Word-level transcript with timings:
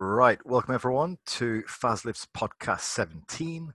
Right, 0.00 0.38
welcome 0.46 0.76
everyone 0.76 1.18
to 1.26 1.64
FasLift's 1.66 2.28
podcast 2.32 2.82
17. 2.82 3.74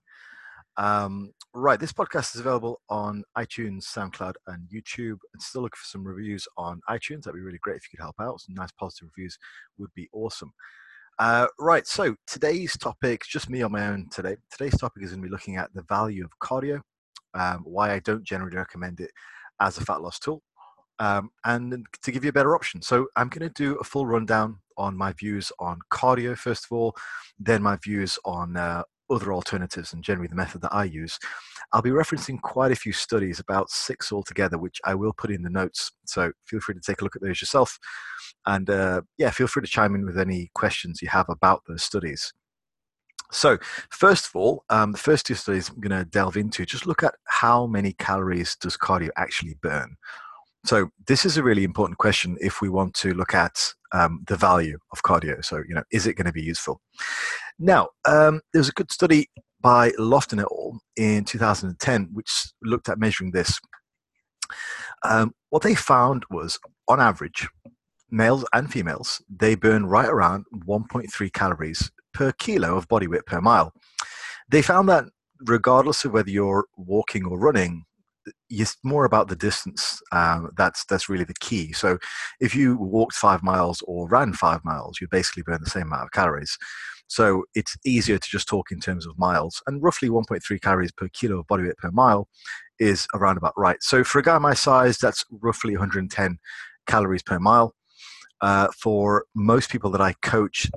Um, 0.77 1.33
right, 1.53 1.77
this 1.77 1.91
podcast 1.91 2.33
is 2.33 2.39
available 2.39 2.79
on 2.87 3.25
iTunes, 3.37 3.83
SoundCloud, 3.83 4.35
and 4.47 4.65
YouTube. 4.73 5.17
And 5.33 5.41
still 5.41 5.63
looking 5.63 5.75
for 5.75 5.85
some 5.85 6.07
reviews 6.07 6.47
on 6.55 6.79
iTunes. 6.89 7.23
That'd 7.23 7.35
be 7.35 7.41
really 7.41 7.59
great 7.61 7.75
if 7.75 7.83
you 7.83 7.97
could 7.97 8.03
help 8.03 8.15
out. 8.21 8.39
Some 8.39 8.55
nice 8.55 8.71
positive 8.71 9.09
reviews 9.17 9.37
would 9.77 9.93
be 9.95 10.07
awesome. 10.13 10.53
Uh, 11.19 11.47
right, 11.59 11.85
so 11.85 12.15
today's 12.25 12.77
topic, 12.77 13.23
just 13.27 13.49
me 13.49 13.61
on 13.61 13.73
my 13.73 13.87
own 13.87 14.07
today. 14.09 14.37
Today's 14.49 14.79
topic 14.79 15.03
is 15.03 15.09
going 15.09 15.21
to 15.21 15.27
be 15.27 15.31
looking 15.31 15.57
at 15.57 15.73
the 15.73 15.83
value 15.89 16.23
of 16.23 16.31
cardio, 16.41 16.79
um, 17.33 17.63
why 17.65 17.91
I 17.91 17.99
don't 17.99 18.23
generally 18.23 18.55
recommend 18.55 19.01
it 19.01 19.11
as 19.59 19.77
a 19.77 19.83
fat 19.83 20.01
loss 20.01 20.19
tool, 20.19 20.41
um, 20.99 21.31
and 21.43 21.85
to 22.01 22.11
give 22.13 22.23
you 22.23 22.29
a 22.29 22.33
better 22.33 22.55
option. 22.55 22.81
So 22.81 23.07
I'm 23.17 23.27
going 23.27 23.45
to 23.45 23.53
do 23.53 23.75
a 23.75 23.83
full 23.83 24.05
rundown 24.05 24.59
on 24.77 24.97
my 24.97 25.13
views 25.13 25.51
on 25.59 25.79
cardio, 25.91 26.37
first 26.37 26.65
of 26.65 26.71
all, 26.71 26.95
then 27.39 27.61
my 27.61 27.77
views 27.77 28.17
on 28.25 28.57
uh, 28.57 28.83
other 29.09 29.33
alternatives 29.33 29.93
and 29.93 30.03
generally 30.03 30.27
the 30.27 30.35
method 30.35 30.61
that 30.61 30.73
I 30.73 30.85
use. 30.85 31.19
I'll 31.71 31.81
be 31.81 31.89
referencing 31.89 32.41
quite 32.41 32.71
a 32.71 32.75
few 32.75 32.93
studies, 32.93 33.39
about 33.39 33.69
six 33.69 34.11
altogether, 34.11 34.57
which 34.57 34.79
I 34.85 34.95
will 34.95 35.13
put 35.13 35.31
in 35.31 35.43
the 35.43 35.49
notes. 35.49 35.91
So 36.05 36.31
feel 36.45 36.59
free 36.59 36.75
to 36.75 36.81
take 36.81 37.01
a 37.01 37.03
look 37.03 37.15
at 37.15 37.21
those 37.21 37.41
yourself. 37.41 37.77
And 38.45 38.69
uh, 38.69 39.01
yeah, 39.17 39.31
feel 39.31 39.47
free 39.47 39.61
to 39.61 39.67
chime 39.67 39.95
in 39.95 40.05
with 40.05 40.17
any 40.17 40.49
questions 40.53 41.01
you 41.01 41.09
have 41.09 41.29
about 41.29 41.63
those 41.67 41.83
studies. 41.83 42.33
So, 43.31 43.57
first 43.89 44.27
of 44.27 44.35
all, 44.35 44.63
um, 44.69 44.91
the 44.91 44.97
first 44.99 45.25
two 45.25 45.33
studies 45.33 45.69
I'm 45.69 45.79
going 45.79 45.97
to 45.97 46.05
delve 46.05 46.37
into, 46.37 46.67
just 46.67 46.85
look 46.85 47.01
at 47.01 47.15
how 47.25 47.65
many 47.65 47.93
calories 47.93 48.55
does 48.55 48.77
cardio 48.77 49.09
actually 49.17 49.55
burn. 49.59 49.95
So 50.65 50.89
this 51.07 51.25
is 51.25 51.37
a 51.37 51.43
really 51.43 51.63
important 51.63 51.97
question 51.97 52.37
if 52.39 52.61
we 52.61 52.69
want 52.69 52.93
to 52.95 53.13
look 53.13 53.33
at 53.33 53.73
um, 53.91 54.23
the 54.27 54.37
value 54.37 54.77
of 54.91 55.03
cardio. 55.03 55.43
So 55.43 55.57
you 55.67 55.75
know, 55.75 55.83
is 55.91 56.07
it 56.07 56.15
going 56.15 56.27
to 56.27 56.33
be 56.33 56.41
useful? 56.41 56.81
Now, 57.59 57.89
um, 58.05 58.41
there's 58.53 58.69
a 58.69 58.73
good 58.73 58.91
study 58.91 59.29
by 59.61 59.91
Loftin 59.97 60.39
et 60.39 60.45
al. 60.51 60.79
in 60.95 61.23
2010 61.25 62.09
which 62.13 62.51
looked 62.63 62.89
at 62.89 62.99
measuring 62.99 63.31
this. 63.31 63.59
Um, 65.03 65.33
what 65.49 65.63
they 65.63 65.75
found 65.75 66.23
was, 66.29 66.59
on 66.87 66.99
average, 66.99 67.47
males 68.09 68.45
and 68.53 68.71
females 68.71 69.21
they 69.27 69.55
burn 69.55 69.87
right 69.87 70.07
around 70.07 70.45
1.3 70.67 71.33
calories 71.33 71.91
per 72.13 72.31
kilo 72.33 72.77
of 72.77 72.87
body 72.87 73.07
weight 73.07 73.25
per 73.25 73.41
mile. 73.41 73.73
They 74.49 74.61
found 74.61 74.87
that 74.89 75.05
regardless 75.45 76.05
of 76.05 76.13
whether 76.13 76.29
you're 76.29 76.65
walking 76.77 77.25
or 77.25 77.39
running, 77.39 77.85
it's 78.49 78.77
more 78.83 79.05
about 79.05 79.27
the 79.27 79.35
distance. 79.35 80.01
Um, 80.11 80.51
that's 80.57 80.85
that's 80.85 81.09
really 81.09 81.23
the 81.23 81.35
key. 81.39 81.73
So, 81.73 81.97
if 82.39 82.55
you 82.55 82.77
walked 82.77 83.15
five 83.15 83.43
miles 83.43 83.83
or 83.87 84.07
ran 84.07 84.33
five 84.33 84.63
miles, 84.63 84.99
you'd 84.99 85.09
basically 85.09 85.43
burn 85.43 85.59
the 85.63 85.69
same 85.69 85.83
amount 85.83 86.03
of 86.03 86.11
calories. 86.11 86.57
So 87.07 87.43
it's 87.53 87.77
easier 87.85 88.17
to 88.17 88.29
just 88.29 88.47
talk 88.47 88.71
in 88.71 88.79
terms 88.79 89.05
of 89.05 89.17
miles. 89.19 89.61
And 89.67 89.83
roughly 89.83 90.09
1.3 90.09 90.61
calories 90.61 90.91
per 90.91 91.07
kilo 91.09 91.39
of 91.39 91.47
body 91.47 91.63
weight 91.63 91.77
per 91.77 91.91
mile 91.91 92.27
is 92.79 93.07
around 93.13 93.37
about 93.37 93.53
right. 93.55 93.77
So 93.81 94.03
for 94.03 94.17
a 94.19 94.23
guy 94.23 94.37
my 94.39 94.55
size, 94.55 94.97
that's 94.97 95.23
roughly 95.29 95.73
110 95.73 96.39
calories 96.87 97.21
per 97.21 97.39
mile. 97.39 97.75
Uh, 98.41 98.67
for 98.77 99.25
most 99.35 99.69
people 99.69 99.91
that 99.91 100.01
I 100.01 100.13
coach, 100.21 100.69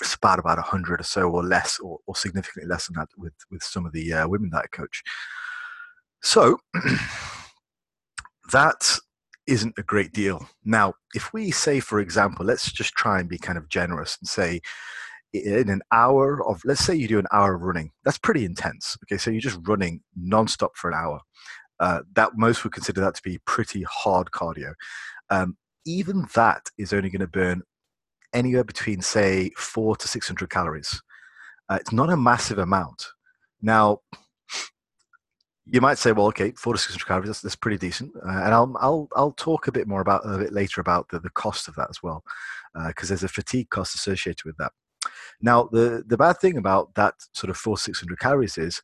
it's 0.00 0.14
about 0.14 0.38
about 0.38 0.56
100 0.56 1.00
or 1.00 1.04
so 1.04 1.30
or 1.30 1.44
less 1.44 1.78
or, 1.78 1.98
or 2.06 2.16
significantly 2.16 2.68
less 2.68 2.86
than 2.86 2.96
that 2.96 3.08
with, 3.16 3.34
with 3.50 3.62
some 3.62 3.84
of 3.84 3.92
the 3.92 4.12
uh, 4.12 4.26
women 4.28 4.50
that 4.50 4.64
I 4.64 4.76
coach. 4.76 5.02
So 6.22 6.58
that 8.52 8.98
isn't 9.46 9.74
a 9.78 9.82
great 9.82 10.12
deal. 10.12 10.46
Now, 10.64 10.94
if 11.14 11.32
we 11.32 11.50
say, 11.50 11.80
for 11.80 12.00
example, 12.00 12.46
let's 12.46 12.70
just 12.70 12.94
try 12.94 13.20
and 13.20 13.28
be 13.28 13.38
kind 13.38 13.58
of 13.58 13.68
generous 13.68 14.16
and 14.20 14.28
say, 14.28 14.60
in 15.32 15.70
an 15.70 15.80
hour 15.90 16.46
of, 16.46 16.60
let's 16.64 16.84
say 16.84 16.94
you 16.94 17.08
do 17.08 17.18
an 17.18 17.26
hour 17.32 17.54
of 17.54 17.62
running, 17.62 17.90
that's 18.04 18.18
pretty 18.18 18.44
intense. 18.44 18.96
Okay, 19.04 19.16
so 19.18 19.30
you're 19.30 19.40
just 19.40 19.58
running 19.66 20.00
nonstop 20.20 20.70
for 20.76 20.90
an 20.90 20.96
hour. 20.96 21.20
Uh, 21.80 22.02
that 22.14 22.30
most 22.36 22.62
would 22.62 22.72
consider 22.72 23.00
that 23.00 23.14
to 23.14 23.22
be 23.22 23.38
pretty 23.46 23.82
hard 23.82 24.30
cardio. 24.30 24.74
Um, 25.30 25.56
even 25.84 26.26
that 26.34 26.68
is 26.78 26.92
only 26.92 27.10
going 27.10 27.20
to 27.20 27.26
burn 27.26 27.62
anywhere 28.32 28.64
between, 28.64 29.00
say, 29.00 29.50
four 29.56 29.96
to 29.96 30.06
600 30.06 30.48
calories. 30.50 31.02
Uh, 31.68 31.78
it's 31.80 31.92
not 31.92 32.10
a 32.10 32.16
massive 32.16 32.58
amount. 32.58 33.06
Now, 33.62 33.98
you 35.66 35.80
might 35.80 35.98
say, 35.98 36.12
well, 36.12 36.26
okay, 36.26 36.52
four 36.52 36.72
to 36.72 36.78
six 36.78 36.94
hundred 36.94 37.06
calories, 37.06 37.28
that's, 37.28 37.40
that's 37.40 37.56
pretty 37.56 37.78
decent. 37.78 38.12
Uh, 38.16 38.28
and 38.28 38.54
I'll, 38.54 38.76
I'll, 38.80 39.08
I'll 39.14 39.32
talk 39.32 39.68
a 39.68 39.72
bit 39.72 39.86
more 39.86 40.00
about 40.00 40.22
a 40.24 40.38
bit 40.38 40.52
later 40.52 40.80
about 40.80 41.08
the, 41.10 41.20
the 41.20 41.30
cost 41.30 41.68
of 41.68 41.76
that 41.76 41.88
as 41.90 42.02
well, 42.02 42.24
because 42.88 43.10
uh, 43.10 43.12
there's 43.12 43.24
a 43.24 43.28
fatigue 43.28 43.70
cost 43.70 43.94
associated 43.94 44.44
with 44.44 44.56
that. 44.58 44.72
Now, 45.40 45.68
the, 45.72 46.04
the 46.06 46.16
bad 46.16 46.38
thing 46.38 46.56
about 46.56 46.94
that 46.94 47.14
sort 47.32 47.50
of 47.50 47.56
four, 47.56 47.76
600 47.76 48.18
calories 48.18 48.58
is 48.58 48.82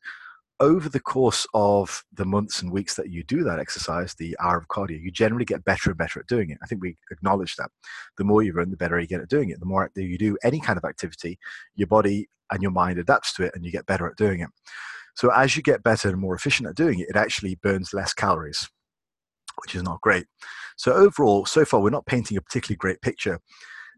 over 0.59 0.89
the 0.89 0.99
course 0.99 1.47
of 1.53 2.03
the 2.13 2.25
months 2.25 2.61
and 2.61 2.71
weeks 2.71 2.95
that 2.95 3.09
you 3.09 3.23
do 3.23 3.43
that 3.43 3.59
exercise, 3.59 4.13
the 4.15 4.35
hour 4.41 4.57
of 4.57 4.67
cardio, 4.67 5.01
you 5.01 5.09
generally 5.09 5.45
get 5.45 5.63
better 5.63 5.89
and 5.89 5.97
better 5.97 6.19
at 6.19 6.27
doing 6.27 6.49
it. 6.49 6.57
I 6.61 6.65
think 6.65 6.81
we 6.81 6.97
acknowledge 7.11 7.55
that. 7.55 7.71
The 8.17 8.25
more 8.25 8.43
you 8.43 8.51
run, 8.51 8.69
the 8.69 8.77
better 8.77 8.99
you 8.99 9.07
get 9.07 9.21
at 9.21 9.29
doing 9.29 9.49
it. 9.49 9.59
The 9.61 9.65
more 9.65 9.89
you 9.95 10.17
do 10.17 10.37
any 10.43 10.59
kind 10.59 10.77
of 10.77 10.83
activity, 10.83 11.39
your 11.75 11.87
body 11.87 12.27
and 12.51 12.61
your 12.61 12.71
mind 12.71 12.99
adapts 12.99 13.33
to 13.35 13.43
it 13.43 13.53
and 13.55 13.63
you 13.63 13.71
get 13.71 13.85
better 13.85 14.07
at 14.07 14.17
doing 14.17 14.41
it. 14.41 14.49
So 15.19 15.29
as 15.33 15.57
you 15.57 15.61
get 15.61 15.83
better 15.83 16.07
and 16.07 16.17
more 16.17 16.33
efficient 16.33 16.69
at 16.69 16.77
doing 16.77 16.99
it, 16.99 17.09
it 17.09 17.17
actually 17.17 17.55
burns 17.55 17.93
less 17.93 18.13
calories, 18.13 18.69
which 19.61 19.75
is 19.75 19.83
not 19.83 19.99
great. 19.99 20.25
So 20.77 20.93
overall, 20.93 21.45
so 21.45 21.65
far, 21.65 21.81
we're 21.81 21.89
not 21.89 22.05
painting 22.05 22.37
a 22.37 22.41
particularly 22.41 22.77
great 22.77 23.01
picture. 23.01 23.41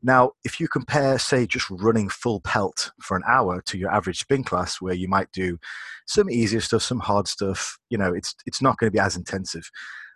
Now, 0.02 0.32
if 0.44 0.60
you 0.60 0.68
compare, 0.68 1.20
say, 1.20 1.46
just 1.46 1.70
running 1.70 2.10
full 2.10 2.40
pelt 2.42 2.92
for 3.04 3.16
an 3.16 3.22
hour 3.28 3.62
to 3.68 3.78
your 3.78 3.94
average 3.94 4.22
spin 4.22 4.44
class, 4.44 4.82
where 4.82 4.96
you 4.96 5.08
might 5.08 5.32
do 5.32 5.60
some 6.08 6.28
easier 6.28 6.60
stuff, 6.60 6.82
some 6.82 7.00
hard 7.00 7.28
stuff, 7.28 7.78
you 7.92 8.00
know, 8.00 8.12
it's 8.12 8.34
it's 8.48 8.64
not 8.64 8.80
going 8.80 8.88
to 8.88 8.92
be 8.92 9.00
as 9.00 9.16
intensive. 9.16 9.70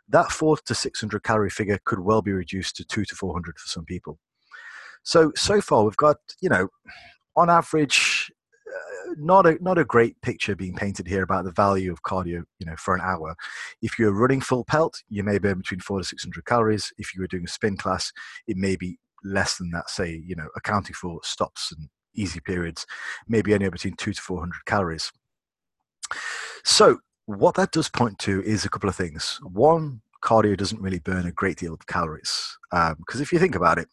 That 0.09 0.31
four 0.31 0.57
to 0.57 0.73
six 0.73 1.01
hundred 1.01 1.21
calorie 1.21 1.51
figure 1.51 1.77
could 1.85 1.99
well 1.99 2.23
be 2.23 2.31
reduced 2.31 2.77
to 2.77 2.83
two 2.83 3.05
to 3.05 3.15
four 3.15 3.31
hundred 3.31 3.59
for 3.59 3.67
some 3.67 3.85
people. 3.85 4.17
So 5.03 5.31
so 5.35 5.61
far, 5.61 5.83
we've 5.83 5.95
got 5.97 6.17
you 6.41 6.49
know, 6.49 6.67
on 7.35 7.51
average, 7.51 8.31
not 9.17 9.45
a 9.45 9.57
not 9.61 9.77
a 9.77 9.85
great 9.85 10.19
picture 10.21 10.55
being 10.55 10.75
painted 10.75 11.07
here 11.07 11.23
about 11.23 11.45
the 11.45 11.51
value 11.51 11.91
of 11.91 12.03
cardio, 12.03 12.43
you 12.59 12.66
know, 12.66 12.75
for 12.77 12.95
an 12.95 13.01
hour. 13.01 13.35
If 13.81 13.97
you're 13.99 14.13
running 14.13 14.41
full 14.41 14.63
pelt, 14.63 15.03
you 15.09 15.23
may 15.23 15.38
burn 15.38 15.59
between 15.59 15.79
four 15.79 15.99
to 15.99 16.03
six 16.03 16.23
hundred 16.23 16.45
calories. 16.45 16.91
If 16.97 17.15
you 17.15 17.21
were 17.21 17.27
doing 17.27 17.45
a 17.45 17.49
spin 17.49 17.77
class, 17.77 18.11
it 18.47 18.57
may 18.57 18.75
be 18.75 18.99
less 19.23 19.57
than 19.57 19.71
that. 19.71 19.89
Say, 19.89 20.21
you 20.25 20.35
know, 20.35 20.47
accounting 20.55 20.94
for 20.94 21.19
stops 21.23 21.71
and 21.71 21.89
easy 22.15 22.39
periods, 22.39 22.85
maybe 23.27 23.53
anywhere 23.53 23.71
between 23.71 23.95
two 23.95 24.13
to 24.13 24.21
four 24.21 24.39
hundred 24.39 24.65
calories. 24.65 25.11
So, 26.63 26.99
what 27.25 27.55
that 27.55 27.71
does 27.71 27.89
point 27.89 28.19
to 28.19 28.44
is 28.44 28.65
a 28.65 28.69
couple 28.69 28.89
of 28.89 28.95
things. 28.95 29.39
One, 29.44 30.01
cardio 30.23 30.57
doesn't 30.57 30.81
really 30.81 30.99
burn 30.99 31.25
a 31.25 31.31
great 31.31 31.57
deal 31.57 31.73
of 31.73 31.85
calories 31.88 32.57
because 32.71 33.15
um, 33.15 33.21
if 33.21 33.31
you 33.31 33.39
think 33.39 33.55
about 33.55 33.77
it, 33.77 33.88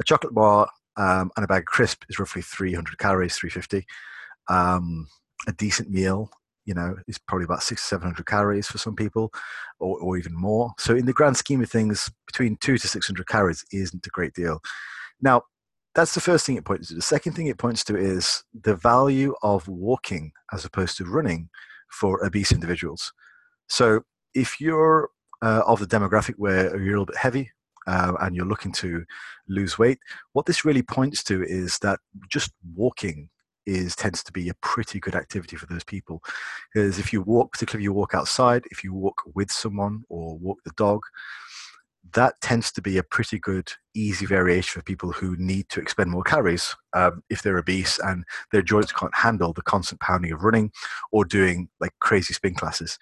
a 0.00 0.04
chocolate 0.04 0.34
bar 0.34 0.68
um, 0.96 1.30
and 1.36 1.44
a 1.44 1.48
bag 1.48 1.62
of 1.62 1.66
crisp 1.66 2.04
is 2.08 2.18
roughly 2.18 2.42
300 2.42 2.98
calories, 2.98 3.36
350 3.36 3.86
um, 4.48 5.08
a 5.46 5.52
decent 5.52 5.90
meal 5.90 6.30
you 6.66 6.74
know 6.74 6.96
is 7.06 7.18
probably 7.18 7.44
about 7.44 7.62
six 7.62 7.80
to 7.80 7.88
seven 7.88 8.06
hundred 8.08 8.26
calories 8.26 8.66
for 8.66 8.78
some 8.78 8.94
people 8.94 9.32
or, 9.78 9.98
or 10.00 10.18
even 10.18 10.34
more. 10.34 10.72
So 10.78 10.94
in 10.94 11.06
the 11.06 11.12
grand 11.12 11.36
scheme 11.36 11.62
of 11.62 11.70
things 11.70 12.10
between 12.26 12.56
two 12.56 12.76
to 12.76 12.88
six 12.88 13.06
hundred 13.06 13.28
calories 13.28 13.64
isn't 13.72 14.06
a 14.06 14.10
great 14.10 14.34
deal. 14.34 14.60
Now 15.22 15.42
that's 15.94 16.12
the 16.12 16.20
first 16.20 16.44
thing 16.44 16.56
it 16.56 16.64
points 16.64 16.88
to. 16.88 16.94
The 16.94 17.02
second 17.02 17.32
thing 17.32 17.46
it 17.46 17.56
points 17.56 17.82
to 17.84 17.96
is 17.96 18.44
the 18.62 18.76
value 18.76 19.34
of 19.42 19.66
walking 19.66 20.32
as 20.52 20.64
opposed 20.64 20.98
to 20.98 21.04
running 21.04 21.48
for 21.90 22.24
obese 22.26 22.52
individuals. 22.52 23.12
So 23.68 24.02
if 24.34 24.60
you're 24.60 25.08
uh, 25.40 25.62
of 25.66 25.80
the 25.80 25.86
demographic 25.86 26.34
where 26.36 26.76
you're 26.76 26.96
a 26.96 26.98
little 26.98 27.06
bit 27.06 27.16
heavy 27.16 27.50
uh, 27.86 28.12
and 28.20 28.36
you're 28.36 28.44
looking 28.44 28.72
to 28.72 29.04
lose 29.48 29.78
weight, 29.78 29.98
what 30.32 30.44
this 30.44 30.64
really 30.64 30.82
points 30.82 31.22
to 31.24 31.42
is 31.44 31.78
that 31.78 32.00
just 32.28 32.52
walking 32.74 33.30
is 33.66 33.96
tends 33.96 34.22
to 34.24 34.32
be 34.32 34.48
a 34.48 34.54
pretty 34.62 35.00
good 35.00 35.14
activity 35.14 35.56
for 35.56 35.66
those 35.66 35.84
people. 35.84 36.22
Because 36.72 36.98
if 36.98 37.12
you 37.12 37.22
walk 37.22 37.52
particularly 37.52 37.84
if 37.84 37.86
you 37.86 37.92
walk 37.92 38.14
outside 38.14 38.64
if 38.70 38.84
you 38.84 38.94
walk 38.94 39.22
with 39.34 39.50
someone 39.50 40.04
or 40.08 40.38
walk 40.38 40.58
the 40.64 40.72
dog 40.76 41.02
that 42.14 42.40
tends 42.40 42.70
to 42.72 42.82
be 42.82 42.98
a 42.98 43.02
pretty 43.02 43.38
good 43.38 43.72
easy 43.94 44.26
variation 44.26 44.80
for 44.80 44.84
people 44.84 45.12
who 45.12 45.36
need 45.38 45.68
to 45.68 45.80
expend 45.80 46.10
more 46.10 46.22
calories 46.22 46.74
um, 46.94 47.22
if 47.30 47.42
they're 47.42 47.58
obese 47.58 47.98
and 48.00 48.24
their 48.52 48.62
joints 48.62 48.92
can't 48.92 49.14
handle 49.14 49.52
the 49.52 49.62
constant 49.62 50.00
pounding 50.00 50.32
of 50.32 50.42
running 50.42 50.70
or 51.12 51.24
doing 51.24 51.68
like 51.80 51.92
crazy 52.00 52.34
spin 52.34 52.54
classes. 52.54 52.98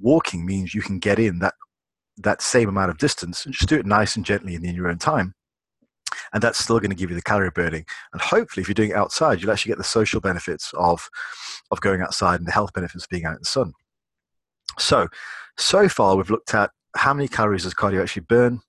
Walking 0.00 0.46
means 0.46 0.74
you 0.74 0.82
can 0.82 0.98
get 0.98 1.18
in 1.18 1.38
that 1.40 1.54
that 2.18 2.40
same 2.40 2.68
amount 2.68 2.90
of 2.90 2.98
distance. 2.98 3.44
And 3.44 3.54
just 3.54 3.68
do 3.68 3.76
it 3.76 3.84
nice 3.84 4.16
and 4.16 4.24
gently 4.24 4.54
in 4.54 4.64
your 4.64 4.88
own 4.88 4.98
time 4.98 5.34
and 6.32 6.42
that's 6.42 6.58
still 6.58 6.78
going 6.78 6.90
to 6.90 6.96
give 6.96 7.10
you 7.10 7.16
the 7.16 7.22
calorie 7.22 7.50
burning. 7.50 7.84
And 8.12 8.20
hopefully, 8.20 8.62
if 8.62 8.68
you're 8.68 8.74
doing 8.74 8.90
it 8.90 8.96
outside, 8.96 9.40
you'll 9.40 9.50
actually 9.50 9.70
get 9.70 9.78
the 9.78 9.84
social 9.84 10.20
benefits 10.20 10.72
of 10.74 11.08
of 11.70 11.80
going 11.80 12.00
outside 12.00 12.40
and 12.40 12.46
the 12.46 12.52
health 12.52 12.72
benefits 12.72 13.04
of 13.04 13.10
being 13.10 13.24
out 13.24 13.34
in 13.34 13.40
the 13.40 13.46
sun. 13.46 13.72
So, 14.78 15.08
so 15.58 15.88
far 15.88 16.16
we've 16.16 16.30
looked 16.30 16.54
at 16.54 16.70
how 16.96 17.14
many 17.14 17.28
calories 17.28 17.64
does 17.64 17.74
cardio 17.74 18.02
actually 18.02 18.26
burn. 18.28 18.60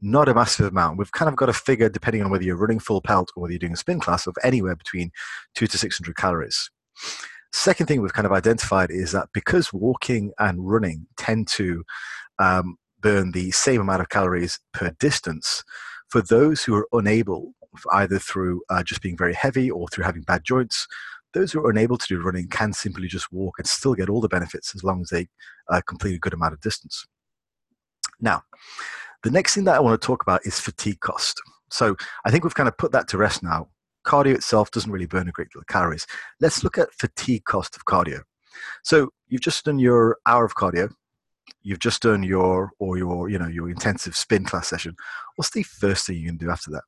not 0.00 0.28
a 0.28 0.34
massive 0.34 0.66
amount. 0.66 0.98
We've 0.98 1.12
kind 1.12 1.28
of 1.28 1.36
got 1.36 1.48
a 1.48 1.54
figure, 1.54 1.88
depending 1.88 2.22
on 2.22 2.30
whether 2.30 2.44
you're 2.44 2.56
running 2.56 2.78
full 2.78 3.00
pelt 3.00 3.30
or 3.34 3.42
whether 3.42 3.52
you're 3.52 3.58
doing 3.58 3.72
a 3.72 3.76
spin 3.76 3.98
class, 3.98 4.26
of 4.26 4.36
anywhere 4.42 4.76
between 4.76 5.10
two 5.54 5.66
to 5.66 5.78
600 5.78 6.16
calories. 6.16 6.70
Second 7.52 7.86
thing 7.86 8.02
we've 8.02 8.12
kind 8.12 8.26
of 8.26 8.32
identified 8.32 8.90
is 8.90 9.12
that 9.12 9.28
because 9.32 9.72
walking 9.72 10.32
and 10.38 10.68
running 10.68 11.06
tend 11.16 11.48
to 11.48 11.82
um, 12.38 12.76
burn 13.00 13.32
the 13.32 13.50
same 13.52 13.80
amount 13.80 14.02
of 14.02 14.10
calories 14.10 14.60
per 14.74 14.90
distance, 15.00 15.64
for 16.08 16.22
those 16.22 16.62
who 16.62 16.74
are 16.74 16.88
unable, 16.92 17.52
either 17.92 18.18
through 18.18 18.62
uh, 18.70 18.82
just 18.82 19.02
being 19.02 19.16
very 19.16 19.34
heavy 19.34 19.70
or 19.70 19.88
through 19.88 20.04
having 20.04 20.22
bad 20.22 20.44
joints, 20.44 20.86
those 21.34 21.52
who 21.52 21.60
are 21.60 21.70
unable 21.70 21.98
to 21.98 22.06
do 22.06 22.20
running 22.20 22.48
can 22.48 22.72
simply 22.72 23.08
just 23.08 23.32
walk 23.32 23.58
and 23.58 23.66
still 23.66 23.94
get 23.94 24.08
all 24.08 24.20
the 24.20 24.28
benefits 24.28 24.74
as 24.74 24.82
long 24.82 25.02
as 25.02 25.10
they 25.10 25.26
uh, 25.68 25.80
complete 25.86 26.14
a 26.14 26.18
good 26.18 26.32
amount 26.32 26.54
of 26.54 26.60
distance. 26.60 27.04
Now, 28.20 28.42
the 29.22 29.30
next 29.30 29.54
thing 29.54 29.64
that 29.64 29.74
I 29.74 29.80
want 29.80 30.00
to 30.00 30.06
talk 30.06 30.22
about 30.22 30.46
is 30.46 30.58
fatigue 30.58 31.00
cost. 31.00 31.40
So 31.70 31.96
I 32.24 32.30
think 32.30 32.44
we've 32.44 32.54
kind 32.54 32.68
of 32.68 32.78
put 32.78 32.92
that 32.92 33.08
to 33.08 33.18
rest 33.18 33.42
now. 33.42 33.68
Cardio 34.06 34.34
itself 34.34 34.70
doesn't 34.70 34.90
really 34.90 35.06
burn 35.06 35.28
a 35.28 35.32
great 35.32 35.48
deal 35.50 35.60
of 35.60 35.66
calories. 35.66 36.06
Let's 36.40 36.62
look 36.62 36.78
at 36.78 36.94
fatigue 36.94 37.44
cost 37.44 37.76
of 37.76 37.84
cardio. 37.84 38.22
So 38.84 39.10
you've 39.28 39.40
just 39.40 39.64
done 39.64 39.78
your 39.78 40.16
hour 40.26 40.44
of 40.44 40.54
cardio, 40.54 40.90
you've 41.62 41.78
just 41.78 42.02
done 42.02 42.22
your 42.22 42.72
or 42.78 42.96
your 42.96 43.28
you 43.28 43.38
know 43.38 43.48
your 43.48 43.70
intensive 43.70 44.16
spin 44.16 44.44
class 44.44 44.68
session. 44.68 44.96
What's 45.36 45.50
the 45.50 45.62
first 45.62 46.06
thing 46.06 46.16
you 46.16 46.26
can 46.26 46.36
do 46.36 46.50
after 46.50 46.70
that? 46.72 46.84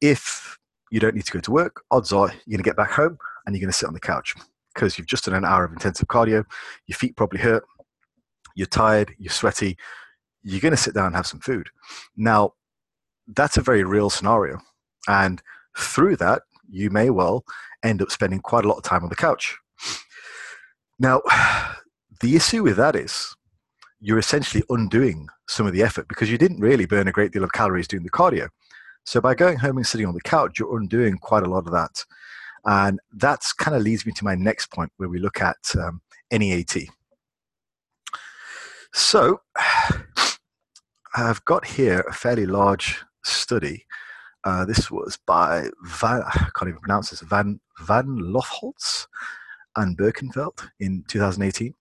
If 0.00 0.58
you 0.90 1.00
don't 1.00 1.14
need 1.14 1.26
to 1.26 1.32
go 1.32 1.40
to 1.40 1.50
work, 1.50 1.82
odds 1.90 2.12
are 2.12 2.28
you're 2.28 2.56
going 2.56 2.58
to 2.58 2.62
get 2.62 2.76
back 2.76 2.90
home 2.90 3.18
and 3.46 3.54
you're 3.54 3.60
going 3.60 3.72
to 3.72 3.78
sit 3.78 3.86
on 3.86 3.94
the 3.94 4.00
couch 4.00 4.34
because 4.74 4.98
you've 4.98 5.06
just 5.06 5.24
done 5.24 5.34
an 5.34 5.44
hour 5.44 5.64
of 5.64 5.72
intensive 5.72 6.08
cardio. 6.08 6.44
Your 6.86 6.96
feet 6.96 7.16
probably 7.16 7.40
hurt. 7.40 7.64
You're 8.54 8.66
tired. 8.66 9.14
You're 9.18 9.32
sweaty 9.32 9.76
you're 10.42 10.60
going 10.60 10.72
to 10.72 10.76
sit 10.76 10.94
down 10.94 11.06
and 11.06 11.16
have 11.16 11.26
some 11.26 11.40
food. 11.40 11.68
Now, 12.16 12.54
that's 13.28 13.56
a 13.56 13.62
very 13.62 13.84
real 13.84 14.10
scenario. 14.10 14.58
And 15.08 15.42
through 15.78 16.16
that, 16.16 16.42
you 16.68 16.90
may 16.90 17.10
well 17.10 17.44
end 17.82 18.02
up 18.02 18.10
spending 18.10 18.40
quite 18.40 18.64
a 18.64 18.68
lot 18.68 18.76
of 18.76 18.82
time 18.82 19.02
on 19.02 19.08
the 19.08 19.16
couch. 19.16 19.56
Now, 20.98 21.22
the 22.20 22.36
issue 22.36 22.62
with 22.62 22.76
that 22.76 22.96
is 22.96 23.34
you're 24.02 24.18
essentially 24.18 24.64
undoing 24.68 25.28
some 25.48 25.64
of 25.64 25.72
the 25.72 25.82
effort 25.82 26.08
because 26.08 26.28
you 26.28 26.36
didn't 26.36 26.58
really 26.58 26.86
burn 26.86 27.06
a 27.06 27.12
great 27.12 27.30
deal 27.30 27.44
of 27.44 27.52
calories 27.52 27.86
doing 27.86 28.02
the 28.02 28.10
cardio. 28.10 28.48
So 29.04 29.20
by 29.20 29.34
going 29.34 29.58
home 29.58 29.76
and 29.76 29.86
sitting 29.86 30.08
on 30.08 30.14
the 30.14 30.20
couch, 30.20 30.58
you're 30.58 30.76
undoing 30.76 31.18
quite 31.18 31.44
a 31.44 31.48
lot 31.48 31.66
of 31.66 31.72
that. 31.72 32.04
And 32.64 32.98
that's 33.12 33.52
kind 33.52 33.76
of 33.76 33.82
leads 33.82 34.04
me 34.04 34.12
to 34.16 34.24
my 34.24 34.34
next 34.34 34.72
point 34.72 34.90
where 34.96 35.08
we 35.08 35.20
look 35.20 35.40
at 35.40 35.56
um, 35.78 36.00
NEAT. 36.32 36.88
So 38.92 39.40
I've 41.14 41.44
got 41.44 41.64
here 41.64 42.00
a 42.08 42.12
fairly 42.12 42.46
large 42.46 42.98
study. 43.24 43.86
Uh, 44.44 44.64
this 44.64 44.90
was 44.90 45.16
by 45.26 45.68
Van, 45.84 46.22
I 46.26 46.48
can't 46.56 46.68
even 46.68 46.80
pronounce 46.80 47.10
this, 47.10 47.20
Van, 47.20 47.60
Van 47.80 48.06
Lofholtz 48.06 49.06
and 49.76 49.96
Birkenfeld 49.96 50.68
in 50.80 51.04
2018. 51.06 51.72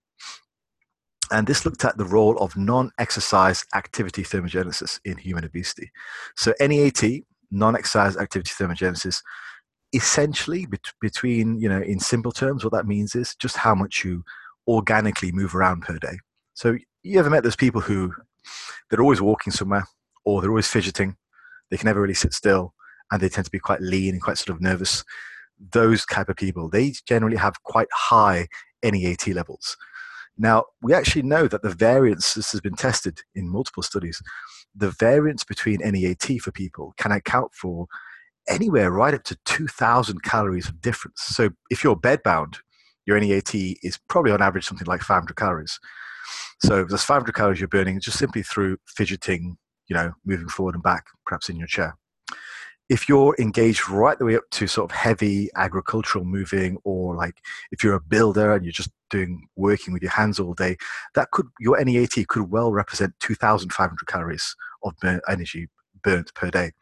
And 1.32 1.48
this 1.48 1.66
looked 1.66 1.86
at 1.86 1.98
the 1.98 2.06
role 2.06 2.38
of 2.38 2.56
non 2.58 2.92
exercise 3.00 3.64
activity 3.74 4.24
thermogenesis 4.24 5.00
in 5.06 5.18
human 5.18 5.46
obesity. 5.46 5.92
So, 6.36 6.54
NEAT, 6.60 7.26
non 7.52 7.76
exercise 7.76 8.18
activity 8.18 8.52
thermogenesis, 8.52 9.22
essentially 9.94 10.66
bet- 10.66 10.94
between, 11.00 11.60
you 11.60 11.70
know, 11.70 11.82
in 11.82 12.00
simple 12.00 12.32
terms, 12.32 12.64
what 12.64 12.74
that 12.74 12.86
means 12.86 13.16
is 13.16 13.36
just 13.36 13.58
how 13.58 13.74
much 13.74 14.04
you 14.04 14.24
organically 14.68 15.32
move 15.32 15.56
around 15.56 15.82
per 15.82 15.98
day. 15.98 16.18
So, 16.54 16.78
you 17.04 17.20
ever 17.20 17.30
met 17.30 17.44
those 17.44 17.56
people 17.56 17.82
who 17.82 18.14
they're 18.90 19.02
always 19.02 19.22
walking 19.22 19.52
somewhere 19.52 19.86
or 20.26 20.42
they're 20.42 20.52
always 20.52 20.68
fidgeting. 20.68 21.16
They 21.70 21.78
can 21.78 21.88
never 21.88 22.02
really 22.02 22.14
sit 22.14 22.34
still 22.34 22.74
and 23.12 23.22
they 23.22 23.30
tend 23.30 23.46
to 23.46 23.52
be 23.52 23.60
quite 23.60 23.82
lean 23.82 24.14
and 24.14 24.22
quite 24.22 24.38
sort 24.38 24.56
of 24.56 24.62
nervous. 24.62 25.04
Those 25.72 26.06
type 26.06 26.30
of 26.30 26.36
people, 26.36 26.70
they 26.70 26.94
generally 27.08 27.38
have 27.38 27.62
quite 27.64 27.88
high 27.94 28.48
NEAT 28.84 29.28
levels. 29.28 29.78
Now, 30.38 30.66
we 30.82 30.94
actually 30.94 31.24
know 31.24 31.48
that 31.48 31.62
the 31.62 31.70
variance, 31.70 32.34
this 32.34 32.52
has 32.52 32.62
been 32.62 32.76
tested 32.76 33.20
in 33.36 33.50
multiple 33.50 33.84
studies, 33.84 34.22
the 34.76 34.92
variance 34.92 35.44
between 35.44 35.80
NEAT 35.80 36.40
for 36.40 36.52
people 36.52 36.94
can 36.98 37.12
account 37.12 37.54
for 37.54 37.88
anywhere 38.48 38.92
right 38.92 39.14
up 39.14 39.24
to 39.24 39.38
2,000 39.46 40.24
calories 40.24 40.68
of 40.68 40.82
difference. 40.82 41.22
So 41.22 41.50
if 41.70 41.84
you're 41.84 41.96
bedbound, 41.96 42.58
your 43.06 43.20
NEAT 43.20 43.54
is 43.84 44.00
probably 44.08 44.32
on 44.32 44.42
average 44.42 44.66
something 44.66 44.88
like 44.88 45.02
500 45.02 45.36
calories. 45.36 45.80
So 46.64 46.86
there's 46.86 47.04
500 47.04 47.34
calories 47.34 47.60
you're 47.60 47.68
burning 47.68 48.00
just 48.00 48.18
simply 48.18 48.44
through 48.44 48.78
fidgeting, 48.88 49.58
you 49.88 49.96
know, 49.96 50.14
moving 50.26 50.48
forward 50.48 50.76
and 50.76 50.84
back, 50.84 51.06
perhaps 51.26 51.50
in 51.50 51.58
your 51.58 51.68
chair. 51.68 51.98
If 52.92 53.08
you're 53.08 53.38
engaged 53.40 53.88
right 53.88 54.20
the 54.20 54.26
way 54.26 54.36
up 54.36 54.44
to 54.52 54.68
sort 54.68 54.92
of 54.92 54.98
heavy 54.98 55.50
agricultural 55.56 56.26
moving, 56.26 56.78
or 56.84 57.16
like 57.16 57.38
if 57.72 57.86
you're 57.86 57.94
a 57.94 58.02
builder 58.02 58.54
and 58.54 58.66
you're 58.66 58.74
just 58.74 58.90
doing 59.10 59.48
working 59.56 59.94
with 59.94 60.02
your 60.02 60.12
hands 60.12 60.42
all 60.42 60.54
day, 60.54 60.76
that 61.16 61.32
could 61.32 61.48
your 61.58 61.82
NEAT 61.82 62.28
could 62.28 62.52
well 62.52 62.74
represent 62.74 63.14
2,500 63.22 64.08
calories 64.08 64.58
of 64.84 64.94
energy 65.30 65.70
burnt 66.04 66.34
per 66.34 66.52
day. 66.52 66.74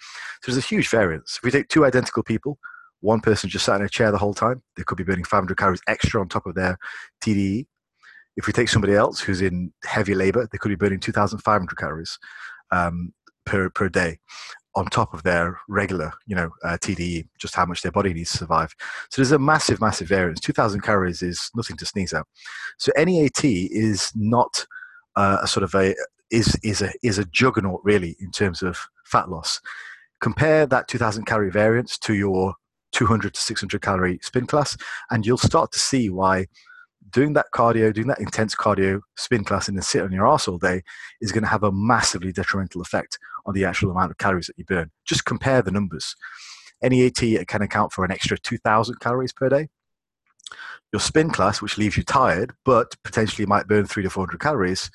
So 0.42 0.52
there's 0.52 0.66
a 0.66 0.68
huge 0.68 0.90
variance. 0.90 1.38
If 1.38 1.44
we 1.44 1.52
take 1.52 1.68
two 1.68 1.86
identical 1.86 2.24
people, 2.24 2.58
one 3.02 3.22
person 3.22 3.48
just 3.48 3.66
sat 3.66 3.80
in 3.80 3.86
a 3.86 3.90
chair 3.90 4.12
the 4.12 4.18
whole 4.18 4.34
time, 4.34 4.64
they 4.78 4.84
could 4.84 4.98
be 4.98 5.04
burning 5.04 5.26
500 5.26 5.56
calories 5.58 5.82
extra 5.88 6.20
on 6.20 6.28
top 6.28 6.48
of 6.48 6.56
their 6.56 6.80
TDE. 7.24 7.68
If 8.36 8.48
we 8.48 8.54
take 8.54 8.70
somebody 8.70 8.96
else 8.96 9.20
who's 9.20 9.42
in 9.42 9.72
heavy 9.86 10.16
labor, 10.16 10.48
they 10.52 10.58
could 10.58 10.70
be 10.70 10.76
burning 10.76 11.02
2,500 11.02 11.78
calories 11.78 12.18
um, 12.72 13.14
per, 13.46 13.70
per 13.70 13.90
day 13.90 14.18
on 14.76 14.86
top 14.86 15.14
of 15.14 15.24
their 15.24 15.60
regular, 15.68 16.12
you 16.28 16.36
know, 16.36 16.52
uh, 16.64 16.78
TDE, 16.80 17.28
just 17.38 17.56
how 17.56 17.66
much 17.66 17.82
their 17.82 17.92
body 17.92 18.14
needs 18.14 18.32
to 18.32 18.38
survive. 18.38 18.74
So 19.10 19.22
there's 19.22 19.32
a 19.32 19.40
massive, 19.40 19.82
massive 19.82 20.08
variance. 20.08 20.40
2,000 20.40 20.82
calories 20.82 21.22
is 21.22 21.50
nothing 21.56 21.78
to 21.78 21.86
sneeze 21.86 22.14
at. 22.14 22.26
So 22.78 22.92
NEAT 22.98 23.44
is 23.44 24.12
not 24.16 24.66
uh, 25.16 25.40
a 25.42 25.48
sort 25.48 25.64
of 25.64 25.74
a 25.76 25.96
is 26.32 26.56
is 26.64 26.82
a 26.82 26.92
is 27.02 27.18
a 27.18 27.26
juggernaut 27.26 27.82
really 27.84 28.16
in 28.20 28.32
terms 28.32 28.62
of 28.62 28.78
fat 29.06 29.30
loss. 29.30 29.60
Compare 30.22 30.66
that 30.68 30.88
2,000 30.88 31.26
calorie 31.26 31.50
variance 31.50 31.98
to 31.98 32.14
your 32.14 32.54
200 32.92 33.34
to 33.34 33.42
600 33.42 33.82
calorie 33.82 34.20
spin 34.22 34.46
class, 34.46 34.78
and 35.10 35.26
you'll 35.26 35.38
start 35.38 35.72
to 35.72 35.80
see 35.80 36.10
why 36.10 36.46
doing 37.12 37.34
that 37.34 37.48
cardio, 37.54 37.94
doing 37.94 38.08
that 38.08 38.20
intense 38.20 38.56
cardio 38.56 39.02
spin 39.18 39.44
class 39.44 39.68
and 39.68 39.78
then 39.78 39.84
sit 39.84 40.02
on 40.02 40.12
your 40.12 40.28
ass 40.28 40.48
all 40.48 40.58
day 40.58 40.82
is 41.22 41.32
going 41.32 41.44
to 41.44 41.50
have 41.50 41.64
a 41.64 41.72
massively 41.72 42.32
detrimental 42.32 42.82
effect 42.82 43.18
on 43.46 43.54
the 43.54 43.66
actual 43.66 43.92
amount 43.92 44.12
of 44.12 44.18
calories 44.18 44.48
that 44.48 44.58
you 44.58 44.66
burn. 44.66 44.92
Just 45.06 45.26
compare 45.26 45.62
the 45.62 45.72
numbers. 45.72 46.16
NEAT 46.82 47.48
can 47.48 47.62
account 47.62 47.92
for 47.92 48.06
an 48.06 48.12
extra 48.12 48.38
2,000 48.38 49.00
calories 49.00 49.34
per 49.34 49.50
day. 49.50 49.70
Your 50.92 51.00
spin 51.00 51.30
class, 51.30 51.62
which 51.62 51.78
leaves 51.78 51.98
you 51.98 52.04
tired, 52.04 52.54
but 52.66 52.96
potentially 53.04 53.46
might 53.46 53.68
burn 53.68 53.86
three 53.86 54.04
to 54.04 54.10
400 54.10 54.40
calories, 54.40 54.90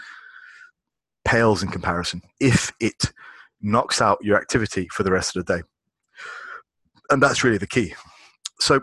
pales 1.25 1.63
in 1.63 1.69
comparison 1.71 2.23
if 2.41 2.73
it 2.81 3.13
knocks 3.61 4.01
out 4.01 4.19
your 4.21 4.37
activity 4.37 4.89
for 4.91 5.03
the 5.03 5.13
rest 5.13 5.37
of 5.37 5.45
the 5.45 5.57
day. 5.57 5.63
And 7.11 7.23
that's 7.23 7.45
really 7.45 7.59
the 7.59 7.67
key. 7.67 7.95
So, 8.61 8.81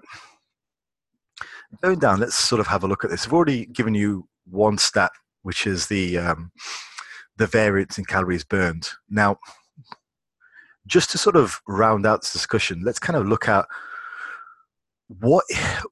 going 1.82 2.00
down, 2.00 2.20
let's 2.20 2.36
sort 2.36 2.60
of 2.60 2.68
have 2.68 2.84
a 2.84 2.88
look 2.88 3.04
at 3.04 3.10
this. 3.10 3.26
I've 3.26 3.34
already 3.34 3.66
given 3.66 3.94
you 3.94 4.28
one 4.46 4.78
stat, 4.78 5.12
which 5.44 5.66
is 5.66 5.88
the 5.88 6.18
um, 6.18 6.52
the 7.38 7.48
variance 7.48 7.98
in 7.98 8.06
calories 8.06 8.44
burned. 8.44 8.90
Now, 9.10 9.38
just 10.88 11.10
to 11.12 11.18
sort 11.18 11.36
of 11.36 11.62
round 11.68 12.06
out 12.06 12.22
this 12.22 12.34
discussion, 12.34 12.82
let's 12.84 13.00
kind 13.00 13.18
of 13.18 13.28
look 13.28 13.48
at 13.48 13.66
what 15.20 15.44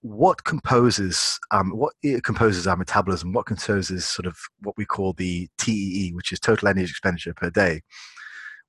what 0.02 0.44
composes 0.44 1.40
um, 1.52 1.72
what 1.72 1.94
composes 2.24 2.68
our 2.68 2.78
metabolism. 2.78 3.34
What 3.34 3.46
composes 3.46 4.06
sort 4.06 4.26
of 4.26 4.38
what 4.62 4.78
we 4.78 4.86
call 4.86 5.14
the 5.14 5.50
TEE, 5.58 6.12
which 6.14 6.32
is 6.32 6.40
total 6.40 6.68
energy 6.68 6.90
expenditure 6.90 7.34
per 7.34 7.50
day. 7.50 7.82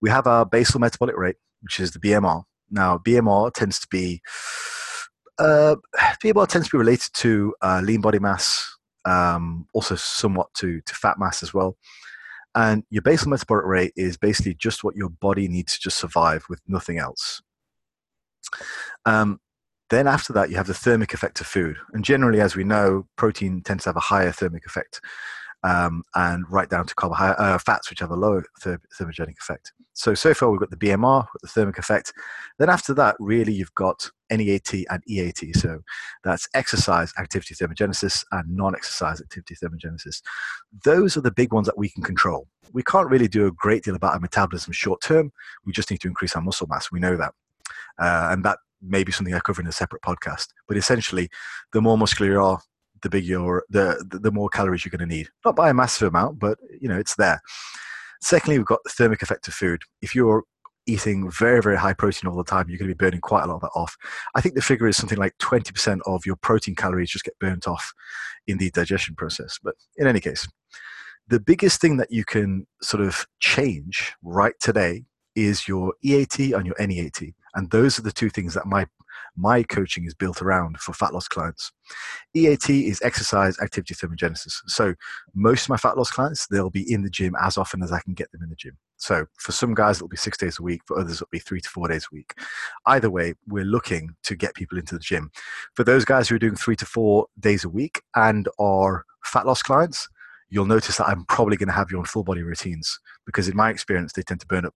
We 0.01 0.11
have 0.11 0.27
our 0.27 0.47
basal 0.47 0.81
metabolic 0.81 1.17
rate, 1.17 1.37
which 1.63 1.79
is 1.79 1.91
the 1.91 1.99
BMR. 1.99 2.45
Now, 2.71 2.99
BMR 2.99 3.53
tends 3.53 3.79
to 3.81 3.87
be 3.91 4.23
uh, 5.41 5.77
tends 6.47 6.69
to 6.69 6.73
be 6.73 6.79
related 6.79 7.11
to 7.15 7.55
uh, 7.63 7.81
lean 7.83 8.01
body 8.01 8.19
mass, 8.19 8.77
um, 9.05 9.67
also 9.75 9.95
somewhat 9.95 10.53
to, 10.55 10.81
to 10.83 10.95
fat 10.95 11.19
mass 11.19 11.43
as 11.43 11.55
well. 11.55 11.77
And 12.55 12.85
your 12.91 13.03
basal 13.03 13.31
metabolic 13.31 13.65
rate 13.65 13.93
is 13.97 14.17
basically 14.17 14.55
just 14.55 14.85
what 14.85 14.97
your 14.97 15.09
body 15.09 15.49
needs 15.49 15.75
to 15.75 15.81
just 15.81 15.99
survive 15.99 16.45
with 16.49 16.61
nothing 16.67 16.99
else. 16.99 17.41
Um, 19.07 19.41
then 19.89 20.07
after 20.07 20.33
that, 20.35 20.51
you 20.51 20.57
have 20.57 20.67
the 20.67 20.75
thermic 20.75 21.15
effect 21.15 21.41
of 21.41 21.47
food. 21.47 21.77
And 21.93 22.05
generally, 22.05 22.41
as 22.41 22.55
we 22.55 22.65
know, 22.65 23.07
protein 23.17 23.63
tends 23.63 23.85
to 23.85 23.91
have 23.91 23.97
a 23.97 24.01
higher 24.01 24.33
thermic 24.33 24.67
effect. 24.67 25.01
Um, 25.63 26.03
and 26.15 26.45
right 26.51 26.69
down 26.69 26.87
to 26.87 26.95
carbohydrate, 26.95 27.39
uh, 27.39 27.59
fats, 27.59 27.91
which 27.91 28.01
have 28.01 28.11
a 28.11 28.17
lower 28.17 28.45
thermogenic 28.65 29.39
effect. 29.41 29.73
So, 29.93 30.15
so 30.15 30.33
far 30.33 30.51
we've 30.51 30.61
got 30.61 30.71
the 30.71 30.77
BMR, 30.77 31.27
the 31.43 31.49
thermic 31.49 31.79
effect. 31.79 32.13
Then 32.59 32.71
after 32.71 32.95
that, 32.95 33.17
really 33.19 33.53
you've 33.53 33.75
got 33.75 34.09
NEAT 34.31 34.87
and 34.89 35.03
EAT. 35.07 35.57
So 35.57 35.81
that's 36.25 36.49
exercise 36.55 37.13
activity 37.19 37.55
thermogenesis 37.55 38.25
and 38.33 38.57
non-exercise 38.57 39.21
activity 39.21 39.57
thermogenesis. 39.63 40.23
Those 40.85 41.17
are 41.17 41.21
the 41.21 41.33
big 41.33 41.53
ones 41.53 41.67
that 41.67 41.77
we 41.77 41.91
can 41.91 42.03
control. 42.03 42.47
We 42.73 42.83
can't 42.83 43.11
really 43.11 43.29
do 43.29 43.47
a 43.47 43.53
great 43.53 43.85
deal 43.85 43.97
about 43.97 44.15
our 44.15 44.21
metabolism 44.21 44.73
short 44.73 45.03
term. 45.03 45.33
We 45.67 45.73
just 45.73 45.91
need 45.91 46.01
to 46.01 46.09
increase 46.09 46.37
our 46.37 46.43
muscle 46.43 46.69
mass. 46.69 46.91
We 46.91 47.01
know 47.01 47.17
that. 47.17 47.35
Uh, 47.99 48.29
and 48.31 48.45
that 48.45 48.59
may 48.81 49.05
be 49.05 49.13
something 49.13 49.35
I 49.35 49.41
cover 49.41 49.61
in 49.61 49.69
a 49.69 49.73
separate 49.73 50.03
podcast. 50.03 50.49
But 50.67 50.77
essentially, 50.77 51.29
the 51.73 51.81
more 51.81 51.99
muscular 51.99 52.33
you 52.33 52.41
are, 52.41 52.61
the 53.03 53.11
bigger 53.11 53.65
the, 53.69 54.05
the 54.09 54.33
more 54.33 54.49
calories 54.49 54.85
you're 54.85 54.91
going 54.91 55.09
to 55.09 55.15
need. 55.15 55.29
Not 55.45 55.57
by 55.57 55.71
a 55.71 55.75
massive 55.75 56.09
amount, 56.09 56.39
but 56.39 56.59
you 56.81 56.89
know 56.89 56.99
it's 56.99 57.17
there. 57.17 57.41
Secondly, 58.23 58.59
we've 58.59 58.67
got 58.67 58.85
the 58.85 58.91
thermic 58.91 59.23
effect 59.23 59.49
of 59.49 59.55
food. 59.55 59.83
If 60.03 60.15
you're 60.15 60.45
eating 60.87 61.31
very 61.31 61.63
very 61.63 61.77
high 61.77 61.95
protein 61.95 62.29
all 62.29 62.37
the 62.37 62.45
time, 62.45 62.69
you're 62.69 62.79
going 62.79 62.89
to 62.89 62.95
be 62.95 63.05
burning 63.05 63.21
quite 63.21 63.45
a 63.45 63.47
lot 63.47 63.57
of 63.57 63.61
that 63.63 63.73
off. 63.75 63.97
I 64.35 64.41
think 64.41 64.55
the 64.55 64.63
figure 64.63 64.89
is 64.89 64.97
something 64.97 65.19
like 65.19 65.37
20% 65.39 66.01
of 66.07 66.27
your 66.27 66.37
protein 66.37 66.75
calories 66.75 67.11
just 67.11 67.25
get 67.25 67.39
burnt 67.39 67.69
off 67.69 67.93
in 68.47 68.59
the 68.59 68.71
digestion 68.71 69.15
process. 69.15 69.59
But 69.63 69.75
in 69.97 70.07
any 70.07 70.21
case, 70.21 70.49
the 71.29 71.41
biggest 71.41 71.81
thing 71.81 71.97
that 71.99 72.11
you 72.11 72.25
can 72.25 72.67
sort 72.83 73.03
of 73.03 73.27
change 73.39 74.15
right 74.23 74.55
today 74.61 75.05
is 75.37 75.69
your 75.69 75.95
EAT 76.03 76.39
and 76.39 76.67
your 76.67 76.75
NEAT. 76.79 77.35
And 77.55 77.71
those 77.71 77.99
are 77.99 78.03
the 78.03 78.13
two 78.13 78.31
things 78.31 78.55
that 78.55 78.67
my 78.67 78.87
my 79.37 79.63
coaching 79.63 80.05
is 80.05 80.15
built 80.15 80.43
around 80.43 80.79
for 80.79 80.93
fat 80.93 81.13
loss 81.13 81.29
clients. 81.29 81.73
EAT 82.35 82.69
is 82.69 83.01
exercise 83.03 83.59
activity 83.61 83.95
thermogenesis. 83.95 84.55
So 84.67 84.95
most 85.35 85.65
of 85.65 85.71
my 85.71 85.77
fat 85.77 85.97
loss 85.97 86.11
clients, 86.11 86.47
they'll 86.47 86.71
be 86.71 86.91
in 86.93 87.03
the 87.03 87.11
gym 87.11 87.35
as 87.41 87.57
often 87.57 87.83
as 87.83 87.93
I 87.93 88.01
can 88.01 88.15
get 88.15 88.31
them 88.33 88.43
in 88.43 88.51
the 88.51 88.57
gym. 88.57 88.77
So 88.97 89.27
for 89.39 89.53
some 89.53 89.75
guys, 89.75 89.97
it'll 89.97 90.09
be 90.09 90.17
six 90.17 90.37
days 90.37 90.59
a 90.59 90.63
week. 90.63 90.83
For 90.87 90.99
others, 90.99 91.17
it'll 91.17 91.29
be 91.31 91.39
three 91.39 91.61
to 91.61 91.69
four 91.69 91.89
days 91.89 92.07
a 92.11 92.15
week. 92.15 92.35
Either 92.87 93.11
way, 93.11 93.35
we're 93.49 93.65
looking 93.65 94.11
to 94.25 94.37
get 94.37 94.55
people 94.55 94.79
into 94.79 94.95
the 94.95 95.01
gym. 95.01 95.31
For 95.75 95.85
those 95.85 96.05
guys 96.05 96.29
who 96.29 96.35
are 96.35 96.41
doing 96.41 96.57
three 96.57 96.77
to 96.77 96.87
four 96.87 97.27
days 97.39 97.65
a 97.65 97.69
week 97.69 98.03
and 98.15 98.49
are 98.59 99.05
fat 99.25 99.47
loss 99.47 99.63
clients, 99.63 100.09
you'll 100.51 100.67
notice 100.67 100.99
that 100.99 101.09
I'm 101.09 101.25
probably 101.27 101.57
going 101.57 101.69
to 101.69 101.75
have 101.75 101.91
you 101.91 101.99
on 101.99 102.05
full 102.05 102.25
body 102.25 102.43
routines 102.43 102.99
because 103.25 103.49
in 103.49 103.57
my 103.57 103.71
experience, 103.71 104.13
they 104.13 104.23
tend 104.23 104.41
to 104.41 104.47
burn 104.47 104.67
up 104.67 104.75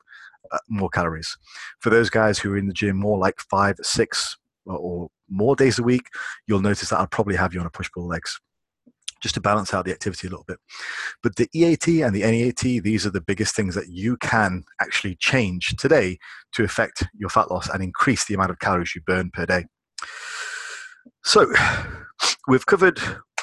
uh, 0.52 0.58
more 0.68 0.88
calories. 0.88 1.36
For 1.80 1.90
those 1.90 2.08
guys 2.08 2.38
who 2.38 2.52
are 2.52 2.58
in 2.58 2.66
the 2.68 2.72
gym 2.72 2.96
more 2.96 3.18
like 3.18 3.40
five, 3.50 3.76
six, 3.82 4.36
or 4.66 5.08
more 5.28 5.56
days 5.56 5.78
a 5.78 5.82
week, 5.82 6.06
you'll 6.46 6.60
notice 6.60 6.90
that 6.90 6.98
I'll 6.98 7.06
probably 7.06 7.36
have 7.36 7.54
you 7.54 7.60
on 7.60 7.66
a 7.66 7.70
push 7.70 7.90
pull 7.92 8.06
legs 8.06 8.38
just 9.24 9.34
to 9.34 9.40
balance 9.40 9.72
out 9.72 9.86
the 9.86 9.90
activity 9.90 10.26
a 10.26 10.30
little 10.30 10.44
bit. 10.46 10.58
But 11.22 11.36
the 11.36 11.48
EAT 11.54 12.02
and 12.02 12.14
the 12.14 12.22
NEAT, 12.22 12.82
these 12.82 13.06
are 13.06 13.10
the 13.10 13.22
biggest 13.22 13.56
things 13.56 13.74
that 13.74 13.88
you 13.88 14.18
can 14.18 14.64
actually 14.82 15.16
change 15.16 15.74
today 15.78 16.18
to 16.52 16.62
affect 16.62 17.04
your 17.14 17.30
fat 17.30 17.50
loss 17.50 17.68
and 17.70 17.82
increase 17.82 18.26
the 18.26 18.34
amount 18.34 18.50
of 18.50 18.58
calories 18.58 18.94
you 18.94 19.00
burn 19.06 19.30
per 19.30 19.46
day. 19.46 19.64
So 21.24 21.50
we've 22.48 22.66
covered 22.66 23.00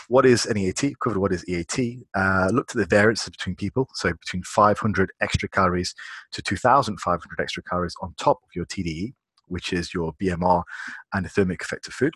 what 0.08 0.26
is 0.26 0.46
NEAT, 0.46 0.94
covered 1.02 1.18
what 1.18 1.32
is 1.32 1.44
EAT, 1.50 2.06
uh, 2.16 2.50
looked 2.54 2.76
at 2.76 2.78
the 2.78 2.86
variances 2.86 3.30
between 3.30 3.56
people, 3.56 3.88
so 3.96 4.12
between 4.12 4.44
500 4.44 5.12
extra 5.20 5.50
calories 5.50 5.96
to 6.34 6.44
2,500 6.44 7.40
extra 7.40 7.64
calories 7.64 7.96
on 8.04 8.14
top 8.20 8.38
of 8.44 8.50
your 8.54 8.66
TDE, 8.66 9.14
which 9.52 9.74
is 9.74 9.94
your 9.94 10.14
BMR 10.14 10.64
and 11.14 11.26
the 11.26 11.30
thermic 11.30 11.62
effect 11.62 11.88
of 11.88 11.94
food. 11.94 12.14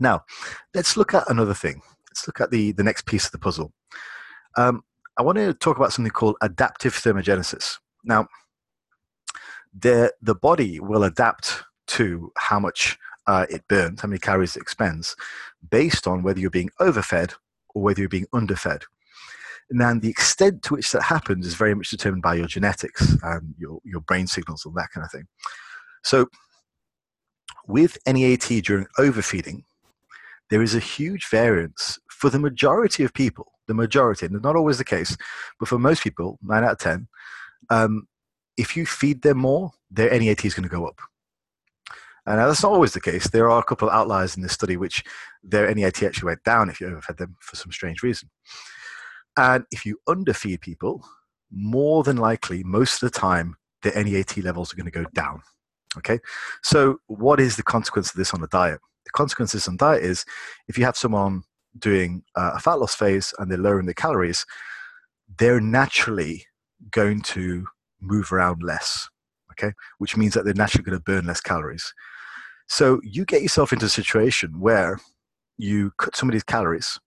Now, 0.00 0.22
let's 0.74 0.96
look 0.96 1.14
at 1.14 1.28
another 1.30 1.54
thing. 1.54 1.82
Let's 2.10 2.26
look 2.26 2.40
at 2.40 2.50
the, 2.50 2.72
the 2.72 2.82
next 2.82 3.06
piece 3.06 3.26
of 3.26 3.32
the 3.32 3.38
puzzle. 3.38 3.72
Um, 4.56 4.82
I 5.18 5.22
want 5.22 5.38
to 5.38 5.54
talk 5.54 5.76
about 5.76 5.92
something 5.92 6.10
called 6.10 6.36
adaptive 6.40 6.94
thermogenesis. 6.94 7.78
Now, 8.04 8.26
the, 9.78 10.12
the 10.20 10.34
body 10.34 10.80
will 10.80 11.04
adapt 11.04 11.62
to 11.88 12.32
how 12.36 12.58
much 12.58 12.98
uh, 13.26 13.46
it 13.48 13.66
burns, 13.68 14.00
how 14.00 14.08
many 14.08 14.18
calories 14.18 14.56
it 14.56 14.62
expends, 14.62 15.16
based 15.70 16.06
on 16.06 16.22
whether 16.22 16.40
you're 16.40 16.50
being 16.50 16.70
overfed 16.80 17.36
or 17.74 17.82
whether 17.82 18.00
you're 18.00 18.08
being 18.08 18.26
underfed. 18.32 18.84
Now, 19.70 19.94
the 19.94 20.10
extent 20.10 20.62
to 20.64 20.74
which 20.74 20.92
that 20.92 21.02
happens 21.02 21.46
is 21.46 21.54
very 21.54 21.74
much 21.74 21.90
determined 21.90 22.22
by 22.22 22.34
your 22.34 22.46
genetics 22.46 23.16
and 23.22 23.54
your, 23.58 23.80
your 23.84 24.00
brain 24.00 24.26
signals 24.26 24.64
and 24.66 24.74
that 24.74 24.90
kind 24.92 25.04
of 25.04 25.10
thing. 25.10 25.26
So, 26.02 26.28
with 27.66 27.96
NEAT 28.06 28.62
during 28.64 28.86
overfeeding, 28.98 29.64
there 30.50 30.62
is 30.62 30.74
a 30.74 30.80
huge 30.80 31.28
variance 31.28 31.98
for 32.10 32.28
the 32.28 32.38
majority 32.38 33.04
of 33.04 33.14
people. 33.14 33.52
The 33.68 33.74
majority, 33.74 34.26
and 34.26 34.42
not 34.42 34.56
always 34.56 34.78
the 34.78 34.84
case, 34.84 35.16
but 35.58 35.68
for 35.68 35.78
most 35.78 36.02
people, 36.02 36.38
nine 36.42 36.64
out 36.64 36.72
of 36.72 36.78
10, 36.78 37.08
um, 37.70 38.08
if 38.56 38.76
you 38.76 38.84
feed 38.84 39.22
them 39.22 39.38
more, 39.38 39.70
their 39.90 40.10
NEAT 40.10 40.44
is 40.44 40.54
going 40.54 40.68
to 40.68 40.68
go 40.68 40.86
up. 40.86 41.00
And 42.26 42.38
that's 42.38 42.62
not 42.62 42.72
always 42.72 42.92
the 42.92 43.00
case. 43.00 43.28
There 43.28 43.50
are 43.50 43.60
a 43.60 43.64
couple 43.64 43.88
of 43.88 43.94
outliers 43.94 44.36
in 44.36 44.42
this 44.42 44.52
study 44.52 44.76
which 44.76 45.02
their 45.42 45.72
NEAT 45.72 46.02
actually 46.02 46.26
went 46.26 46.44
down 46.44 46.70
if 46.70 46.80
you 46.80 46.86
overfed 46.86 47.18
them 47.18 47.36
for 47.40 47.56
some 47.56 47.72
strange 47.72 48.02
reason. 48.02 48.28
And 49.36 49.64
if 49.70 49.84
you 49.84 49.98
underfeed 50.08 50.60
people, 50.60 51.04
more 51.50 52.02
than 52.02 52.16
likely, 52.16 52.62
most 52.62 53.02
of 53.02 53.10
the 53.10 53.18
time, 53.18 53.56
their 53.82 54.02
NEAT 54.02 54.36
levels 54.44 54.72
are 54.72 54.76
going 54.76 54.90
to 54.90 54.92
go 54.92 55.04
down. 55.14 55.42
Okay, 55.98 56.20
so 56.62 57.00
what 57.06 57.38
is 57.38 57.56
the 57.56 57.62
consequence 57.62 58.10
of 58.10 58.16
this 58.16 58.32
on 58.32 58.42
a 58.42 58.46
diet? 58.46 58.80
The 59.04 59.10
consequence 59.10 59.52
of 59.52 59.58
this 59.58 59.68
on 59.68 59.76
diet 59.76 60.02
is 60.02 60.24
if 60.68 60.78
you 60.78 60.84
have 60.84 60.96
someone 60.96 61.42
doing 61.78 62.22
uh, 62.34 62.52
a 62.54 62.60
fat 62.60 62.78
loss 62.78 62.94
phase 62.94 63.34
and 63.38 63.50
they're 63.50 63.58
lowering 63.58 63.86
their 63.86 63.94
calories, 63.94 64.46
they're 65.38 65.60
naturally 65.60 66.46
going 66.90 67.20
to 67.22 67.66
move 68.00 68.32
around 68.32 68.62
less. 68.62 69.08
Okay, 69.52 69.72
which 69.98 70.16
means 70.16 70.32
that 70.32 70.46
they're 70.46 70.54
naturally 70.54 70.82
going 70.82 70.96
to 70.96 71.04
burn 71.04 71.26
less 71.26 71.42
calories. 71.42 71.92
So 72.68 73.00
you 73.04 73.26
get 73.26 73.42
yourself 73.42 73.72
into 73.72 73.84
a 73.84 73.90
situation 73.90 74.58
where 74.60 74.98
you 75.58 75.92
cut 75.98 76.16
somebody's 76.16 76.42
calories 76.42 76.98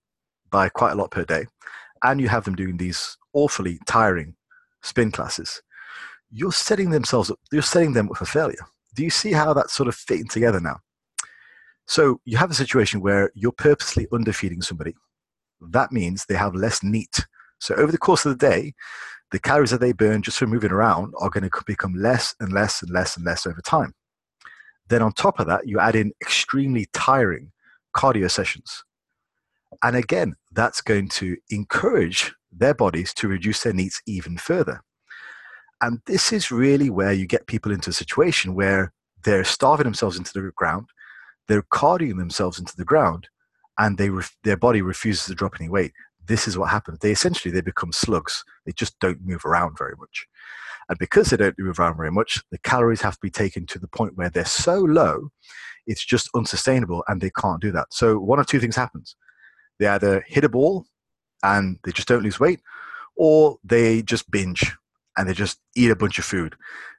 by 0.51 0.69
quite 0.69 0.91
a 0.91 0.95
lot 0.95 1.09
per 1.09 1.25
day, 1.25 1.47
and 2.03 2.21
you 2.21 2.27
have 2.27 2.45
them 2.45 2.55
doing 2.55 2.77
these 2.77 3.17
awfully 3.33 3.79
tiring 3.87 4.35
spin 4.83 5.11
classes. 5.11 5.61
You're 6.31 6.51
setting 6.51 6.91
themselves 6.91 7.31
up. 7.31 7.39
You're 7.51 7.63
setting 7.63 7.93
them 7.93 8.09
up 8.09 8.17
for 8.17 8.25
failure. 8.25 8.65
Do 8.95 9.03
you 9.03 9.09
see 9.09 9.33
how 9.33 9.53
that's 9.53 9.73
sort 9.73 9.89
of 9.89 9.95
fitting 9.95 10.27
together 10.27 10.59
now? 10.59 10.79
So 11.85 12.19
you 12.25 12.37
have 12.37 12.49
a 12.49 12.55
situation 12.55 13.01
where 13.01 13.31
you're 13.35 13.51
purposely 13.51 14.07
underfeeding 14.11 14.61
somebody. 14.61 14.95
That 15.61 15.91
means 15.91 16.25
they 16.25 16.35
have 16.35 16.55
less 16.55 16.81
NEAT. 16.81 17.25
So 17.59 17.75
over 17.75 17.91
the 17.91 17.97
course 17.97 18.25
of 18.25 18.37
the 18.37 18.47
day, 18.47 18.73
the 19.31 19.39
calories 19.39 19.71
that 19.71 19.81
they 19.81 19.91
burn 19.91 20.21
just 20.21 20.37
from 20.37 20.49
moving 20.49 20.71
around 20.71 21.13
are 21.19 21.29
going 21.29 21.47
to 21.47 21.63
become 21.65 21.93
less 21.95 22.33
and 22.39 22.53
less 22.53 22.81
and 22.81 22.91
less 22.91 23.17
and 23.17 23.25
less 23.25 23.45
over 23.45 23.61
time. 23.61 23.93
Then 24.87 25.01
on 25.01 25.13
top 25.13 25.39
of 25.39 25.47
that, 25.47 25.67
you 25.67 25.79
add 25.79 25.95
in 25.95 26.13
extremely 26.21 26.87
tiring 26.93 27.51
cardio 27.95 28.29
sessions. 28.29 28.83
And 29.83 29.95
again, 29.95 30.35
that's 30.51 30.81
going 30.81 31.09
to 31.09 31.37
encourage 31.49 32.33
their 32.51 32.73
bodies 32.73 33.13
to 33.15 33.27
reduce 33.27 33.63
their 33.63 33.73
needs 33.73 34.01
even 34.07 34.37
further. 34.37 34.81
And 35.81 35.99
this 36.05 36.31
is 36.31 36.51
really 36.51 36.89
where 36.89 37.13
you 37.13 37.27
get 37.27 37.47
people 37.47 37.71
into 37.71 37.89
a 37.89 37.93
situation 37.93 38.55
where 38.55 38.93
they're 39.23 39.43
starving 39.43 39.85
themselves 39.85 40.17
into 40.17 40.31
the 40.33 40.51
ground, 40.55 40.87
they're 41.47 41.63
cardioing 41.63 42.17
themselves 42.17 42.59
into 42.59 42.75
the 42.77 42.85
ground, 42.85 43.27
and 43.77 43.97
they 43.97 44.09
their 44.43 44.57
body 44.57 44.81
refuses 44.81 45.25
to 45.25 45.35
drop 45.35 45.55
any 45.59 45.69
weight. 45.69 45.91
This 46.25 46.47
is 46.47 46.57
what 46.57 46.69
happens. 46.69 46.99
They 46.99 47.11
essentially 47.11 47.51
they 47.51 47.61
become 47.61 47.91
slugs. 47.91 48.43
They 48.65 48.71
just 48.71 48.99
don't 48.99 49.21
move 49.21 49.45
around 49.45 49.77
very 49.77 49.95
much. 49.97 50.25
And 50.87 50.97
because 50.97 51.29
they 51.29 51.37
don't 51.37 51.57
move 51.57 51.79
around 51.79 51.97
very 51.97 52.11
much, 52.11 52.41
the 52.51 52.59
calories 52.59 53.01
have 53.01 53.15
to 53.15 53.21
be 53.21 53.31
taken 53.31 53.65
to 53.67 53.79
the 53.79 53.87
point 53.87 54.15
where 54.15 54.29
they're 54.29 54.45
so 54.45 54.79
low, 54.79 55.29
it's 55.87 56.05
just 56.05 56.29
unsustainable 56.35 57.03
and 57.07 57.21
they 57.21 57.31
can't 57.31 57.61
do 57.61 57.71
that. 57.71 57.87
So 57.91 58.19
one 58.19 58.39
of 58.39 58.47
two 58.47 58.59
things 58.59 58.75
happens. 58.75 59.15
They 59.79 59.87
either 59.87 60.23
hit 60.27 60.43
a 60.43 60.49
ball 60.49 60.85
and 61.43 61.79
they 61.83 61.91
just 61.91 62.07
don't 62.07 62.23
lose 62.23 62.39
weight, 62.39 62.61
or 63.15 63.57
they 63.63 64.01
just 64.01 64.29
binge 64.31 64.75
and 65.17 65.27
they 65.27 65.33
just 65.33 65.59
eat 65.75 65.91
a 65.91 65.95
bunch 65.95 66.19
of 66.19 66.25
food. 66.25 66.55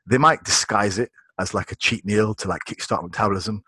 They 0.06 0.18
might 0.18 0.44
disguise 0.44 0.98
it 0.98 1.10
as 1.38 1.54
like 1.54 1.72
a 1.72 1.76
cheat 1.76 2.04
meal 2.04 2.34
to 2.34 2.48
like 2.48 2.62
kickstart 2.66 3.02
metabolism, 3.02 3.62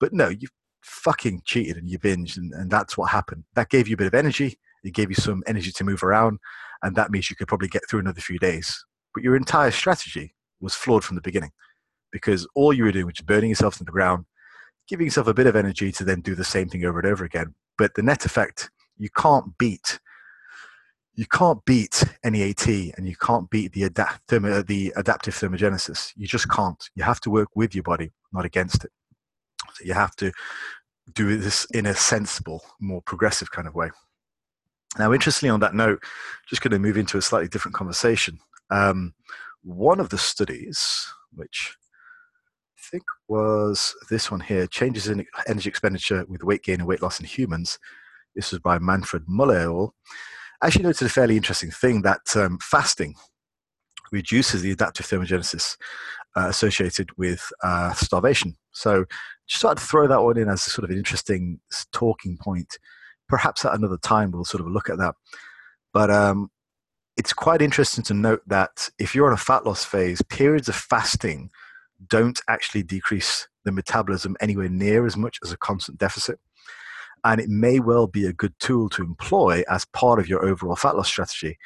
but 0.00 0.12
no, 0.12 0.28
you 0.28 0.48
fucking 0.82 1.42
cheated 1.44 1.76
and 1.76 1.88
you 1.88 1.98
binged, 1.98 2.36
and, 2.36 2.52
and 2.52 2.70
that's 2.70 2.96
what 2.96 3.10
happened. 3.10 3.44
That 3.54 3.68
gave 3.68 3.88
you 3.88 3.94
a 3.94 3.96
bit 3.96 4.08
of 4.08 4.14
energy. 4.14 4.58
It 4.84 4.94
gave 4.94 5.10
you 5.10 5.14
some 5.14 5.42
energy 5.46 5.70
to 5.72 5.84
move 5.84 6.02
around, 6.02 6.38
and 6.82 6.96
that 6.96 7.10
means 7.10 7.30
you 7.30 7.36
could 7.36 7.48
probably 7.48 7.68
get 7.68 7.82
through 7.88 8.00
another 8.00 8.20
few 8.20 8.38
days. 8.38 8.84
But 9.14 9.22
your 9.22 9.36
entire 9.36 9.70
strategy 9.70 10.34
was 10.60 10.74
flawed 10.74 11.04
from 11.04 11.16
the 11.16 11.22
beginning 11.22 11.52
because 12.10 12.46
all 12.54 12.72
you 12.72 12.84
were 12.84 12.92
doing 12.92 13.06
was 13.06 13.20
burning 13.20 13.50
yourself 13.50 13.76
to 13.78 13.84
the 13.84 13.92
ground, 13.92 14.24
giving 14.88 15.06
yourself 15.06 15.26
a 15.26 15.34
bit 15.34 15.46
of 15.46 15.56
energy 15.56 15.92
to 15.92 16.04
then 16.04 16.20
do 16.20 16.34
the 16.34 16.44
same 16.44 16.68
thing 16.68 16.84
over 16.84 16.98
and 16.98 17.08
over 17.08 17.24
again. 17.24 17.54
But 17.78 17.94
the 17.94 18.02
net 18.02 18.24
effect, 18.24 18.70
you 18.98 19.08
can't 19.16 19.56
beat. 19.58 19.98
You 21.14 21.26
can't 21.26 21.62
beat 21.66 22.04
NEAT 22.24 22.66
and 22.96 23.06
you 23.06 23.16
can't 23.16 23.50
beat 23.50 23.72
the, 23.72 23.84
adapt, 23.84 24.28
the 24.28 24.92
adaptive 24.96 25.34
thermogenesis. 25.34 26.12
You 26.16 26.26
just 26.26 26.48
can't. 26.48 26.82
You 26.94 27.02
have 27.02 27.20
to 27.20 27.30
work 27.30 27.48
with 27.54 27.74
your 27.74 27.82
body, 27.82 28.12
not 28.32 28.46
against 28.46 28.84
it. 28.84 28.90
So 29.74 29.84
you 29.84 29.94
have 29.94 30.16
to 30.16 30.32
do 31.12 31.36
this 31.36 31.66
in 31.66 31.86
a 31.86 31.94
sensible, 31.94 32.62
more 32.80 33.02
progressive 33.02 33.50
kind 33.50 33.68
of 33.68 33.74
way. 33.74 33.90
Now, 34.98 35.12
interestingly, 35.12 35.50
on 35.50 35.60
that 35.60 35.74
note, 35.74 36.02
just 36.48 36.62
going 36.62 36.72
to 36.72 36.78
move 36.78 36.96
into 36.96 37.18
a 37.18 37.22
slightly 37.22 37.48
different 37.48 37.74
conversation. 37.74 38.38
Um, 38.70 39.14
one 39.62 40.00
of 40.00 40.10
the 40.10 40.18
studies, 40.18 41.06
which 41.34 41.76
I 42.78 42.82
think 42.90 43.04
was 43.28 43.94
this 44.10 44.30
one 44.30 44.40
here, 44.40 44.66
changes 44.66 45.08
in 45.08 45.26
energy 45.46 45.68
expenditure 45.68 46.24
with 46.28 46.44
weight 46.44 46.62
gain 46.62 46.80
and 46.80 46.86
weight 46.86 47.02
loss 47.02 47.20
in 47.20 47.26
humans. 47.26 47.78
This 48.34 48.50
was 48.50 48.60
by 48.60 48.78
Manfred 48.78 49.24
Muller. 49.26 49.88
Actually, 50.62 50.84
noted 50.84 51.06
a 51.06 51.10
fairly 51.10 51.36
interesting 51.36 51.70
thing 51.70 52.02
that 52.02 52.20
um, 52.36 52.58
fasting 52.62 53.14
reduces 54.12 54.62
the 54.62 54.70
adaptive 54.70 55.06
thermogenesis 55.06 55.76
uh, 56.36 56.46
associated 56.48 57.10
with 57.16 57.50
uh, 57.62 57.92
starvation. 57.94 58.56
So, 58.72 59.04
just 59.48 59.62
thought 59.62 59.78
to 59.78 59.84
throw 59.84 60.06
that 60.06 60.22
one 60.22 60.38
in 60.38 60.48
as 60.48 60.62
sort 60.62 60.84
of 60.84 60.90
an 60.90 60.98
interesting 60.98 61.60
talking 61.92 62.38
point. 62.40 62.78
Perhaps 63.28 63.64
at 63.64 63.74
another 63.74 63.98
time 63.98 64.30
we'll 64.30 64.44
sort 64.44 64.60
of 64.60 64.68
look 64.68 64.88
at 64.88 64.98
that. 64.98 65.14
But 65.92 66.10
um, 66.10 66.50
it's 67.16 67.32
quite 67.32 67.62
interesting 67.62 68.04
to 68.04 68.14
note 68.14 68.42
that 68.46 68.88
if 68.98 69.14
you're 69.14 69.26
on 69.26 69.32
a 69.32 69.38
fat 69.38 69.66
loss 69.66 69.84
phase, 69.84 70.22
periods 70.22 70.68
of 70.68 70.74
fasting 70.74 71.50
don't 72.08 72.40
actually 72.48 72.82
decrease 72.82 73.48
the 73.64 73.72
metabolism 73.72 74.36
anywhere 74.40 74.68
near 74.68 75.06
as 75.06 75.16
much 75.16 75.38
as 75.42 75.52
a 75.52 75.56
constant 75.56 75.98
deficit. 75.98 76.38
And 77.24 77.40
it 77.40 77.48
may 77.48 77.78
well 77.78 78.06
be 78.06 78.26
a 78.26 78.32
good 78.32 78.54
tool 78.58 78.88
to 78.90 79.02
employ 79.02 79.62
as 79.70 79.84
part 79.86 80.18
of 80.18 80.28
your 80.28 80.44
overall 80.44 80.76
fat 80.76 80.96
loss 80.96 81.08
strategy. 81.08 81.58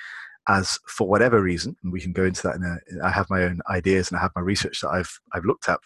As 0.48 0.78
for 0.86 1.08
whatever 1.08 1.42
reason, 1.42 1.76
and 1.82 1.92
we 1.92 2.00
can 2.00 2.12
go 2.12 2.24
into 2.24 2.42
that 2.42 2.54
in 2.54 2.62
a, 2.62 3.04
I 3.04 3.10
have 3.10 3.28
my 3.28 3.42
own 3.42 3.60
ideas 3.68 4.08
and 4.08 4.18
I 4.18 4.22
have 4.22 4.30
my 4.36 4.42
research 4.42 4.80
that 4.80 4.90
I've, 4.90 5.18
I've 5.32 5.44
looked 5.44 5.68
at. 5.68 5.80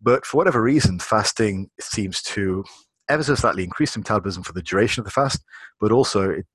But 0.00 0.24
for 0.24 0.36
whatever 0.36 0.62
reason, 0.62 1.00
fasting 1.00 1.70
seems 1.80 2.22
to 2.22 2.64
ever 3.08 3.24
so 3.24 3.34
slightly 3.34 3.64
increase 3.64 3.96
metabolism 3.96 4.44
for 4.44 4.52
the 4.52 4.62
duration 4.62 5.00
of 5.00 5.04
the 5.04 5.10
fast, 5.10 5.44
but 5.80 5.90
also 5.90 6.30
it, 6.30 6.46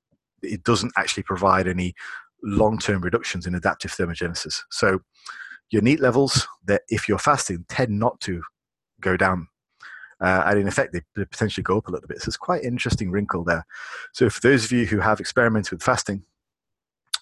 it 0.42 0.64
doesn't 0.64 0.94
actually 0.98 1.24
provide 1.24 1.68
any 1.68 1.94
long 2.42 2.80
term 2.80 3.02
reductions 3.02 3.46
in 3.46 3.56
adaptive 3.56 3.92
thermogenesis. 3.92 4.62
So 4.72 5.00
your 5.72 5.82
NEAT 5.82 6.00
levels, 6.00 6.48
that 6.66 6.84
if 6.90 7.10
you're 7.10 7.18
fasting, 7.18 7.66
tend 7.68 8.00
not 8.00 8.20
to 8.22 8.42
go 9.02 9.18
down. 9.18 9.48
Uh, 10.22 10.44
and 10.46 10.60
in 10.60 10.68
effect, 10.68 10.94
they, 10.94 11.02
potentially 11.26 11.64
go 11.64 11.78
up 11.78 11.88
a 11.88 11.92
little 11.92 12.08
bit. 12.08 12.22
So 12.22 12.30
it's 12.30 12.38
quite 12.38 12.64
interesting 12.64 13.12
wrinkle 13.12 13.44
there. 13.44 13.66
So 14.14 14.30
for 14.30 14.40
those 14.42 14.66
of 14.66 14.72
you 14.72 14.86
who 14.86 15.00
have 15.00 15.20
experimented 15.20 15.72
with 15.72 15.84
fasting, 15.84 16.24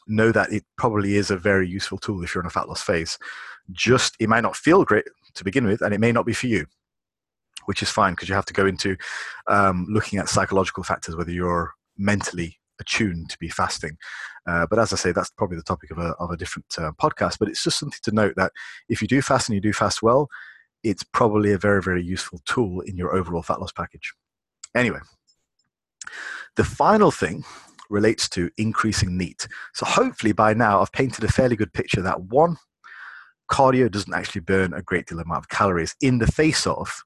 know 0.08 0.32
that 0.32 0.52
it 0.52 0.64
probably 0.78 1.16
is 1.16 1.32
a 1.32 1.38
very 1.38 1.68
useful 1.68 1.98
tool 1.98 2.24
if 2.24 2.34
you're 2.36 2.44
in 2.44 2.48
a 2.48 2.52
fat 2.52 2.68
loss 2.68 2.84
phase. 2.84 3.18
Just 3.72 4.16
it 4.20 4.30
might 4.30 4.44
not 4.44 4.56
feel 4.56 4.84
great 4.84 5.06
to 5.34 5.44
begin 5.44 5.66
with, 5.66 5.82
and 5.82 5.94
it 5.94 6.00
may 6.00 6.12
not 6.12 6.26
be 6.26 6.34
for 6.34 6.48
you, 6.48 6.66
which 7.66 7.82
is 7.82 7.90
fine 7.90 8.14
because 8.14 8.30
you 8.30 8.36
have 8.36 8.46
to 8.46 8.54
go 8.54 8.66
into 8.66 8.98
um, 9.48 9.88
looking 9.90 10.20
at 10.20 10.30
psychological 10.30 10.84
factors, 10.84 11.16
whether 11.16 11.32
you're 11.32 11.74
mentally 11.98 12.60
attuned 12.80 13.30
to 13.30 13.38
be 13.38 13.50
fasting. 13.50 13.98
Uh, 14.46 14.66
but 14.70 14.80
as 14.80 14.92
I 14.92 14.98
say, 14.98 15.12
that's 15.12 15.30
probably 15.32 15.58
the 15.58 15.64
topic 15.64 15.92
of 15.92 15.98
a, 15.98 16.14
of 16.20 16.32
a 16.32 16.38
different 16.38 16.66
uh, 16.78 16.92
podcast. 17.02 17.38
But 17.40 17.48
it's 17.48 17.64
just 17.64 17.80
something 17.80 18.00
to 18.04 18.12
note 18.12 18.34
that 18.36 18.52
if 18.90 19.02
you 19.02 19.08
do 19.08 19.22
fast 19.22 19.48
and 19.48 19.56
you 19.56 19.62
do 19.62 19.74
fast 19.74 20.04
well, 20.04 20.30
it's 20.84 21.04
probably 21.04 21.52
a 21.52 21.58
very, 21.58 21.82
very 21.82 22.04
useful 22.04 22.40
tool 22.46 22.82
in 22.82 22.98
your 22.98 23.16
overall 23.16 23.42
fat 23.42 23.60
loss 23.60 23.72
package. 23.72 24.14
Anyway, 24.76 25.00
the 26.56 26.64
final 26.64 27.12
thing 27.12 27.44
relates 27.90 28.28
to 28.30 28.50
increasing 28.58 29.18
NEAT. 29.18 29.48
So 29.74 29.86
hopefully 29.86 30.34
by 30.34 30.54
now 30.54 30.82
I've 30.82 30.92
painted 30.92 31.24
a 31.24 31.32
fairly 31.32 31.56
good 31.56 31.74
picture 31.74 32.02
that 32.02 32.22
one, 32.22 32.58
cardio 33.52 33.92
doesn't 33.92 34.14
actually 34.14 34.42
burn 34.42 34.74
a 34.74 34.82
great 34.82 35.06
deal 35.08 35.20
amount 35.20 35.40
of 35.40 35.50
calories 35.50 35.96
in 36.02 36.18
the 36.18 36.32
face 36.32 36.66
of 36.66 37.04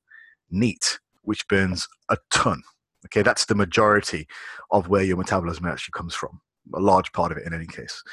NEAT, 0.49 0.99
which 1.23 1.47
burns 1.47 1.87
a 2.09 2.17
ton. 2.31 2.61
Okay, 3.05 3.21
that's 3.21 3.45
the 3.45 3.55
majority 3.55 4.27
of 4.71 4.87
where 4.87 5.03
your 5.03 5.17
metabolism 5.17 5.65
actually 5.65 5.93
comes 5.93 6.15
from. 6.15 6.41
A 6.73 6.79
large 6.79 7.11
part 7.11 7.31
of 7.31 7.37
it, 7.37 7.45
in 7.45 7.53
any 7.53 7.67
case. 7.67 8.03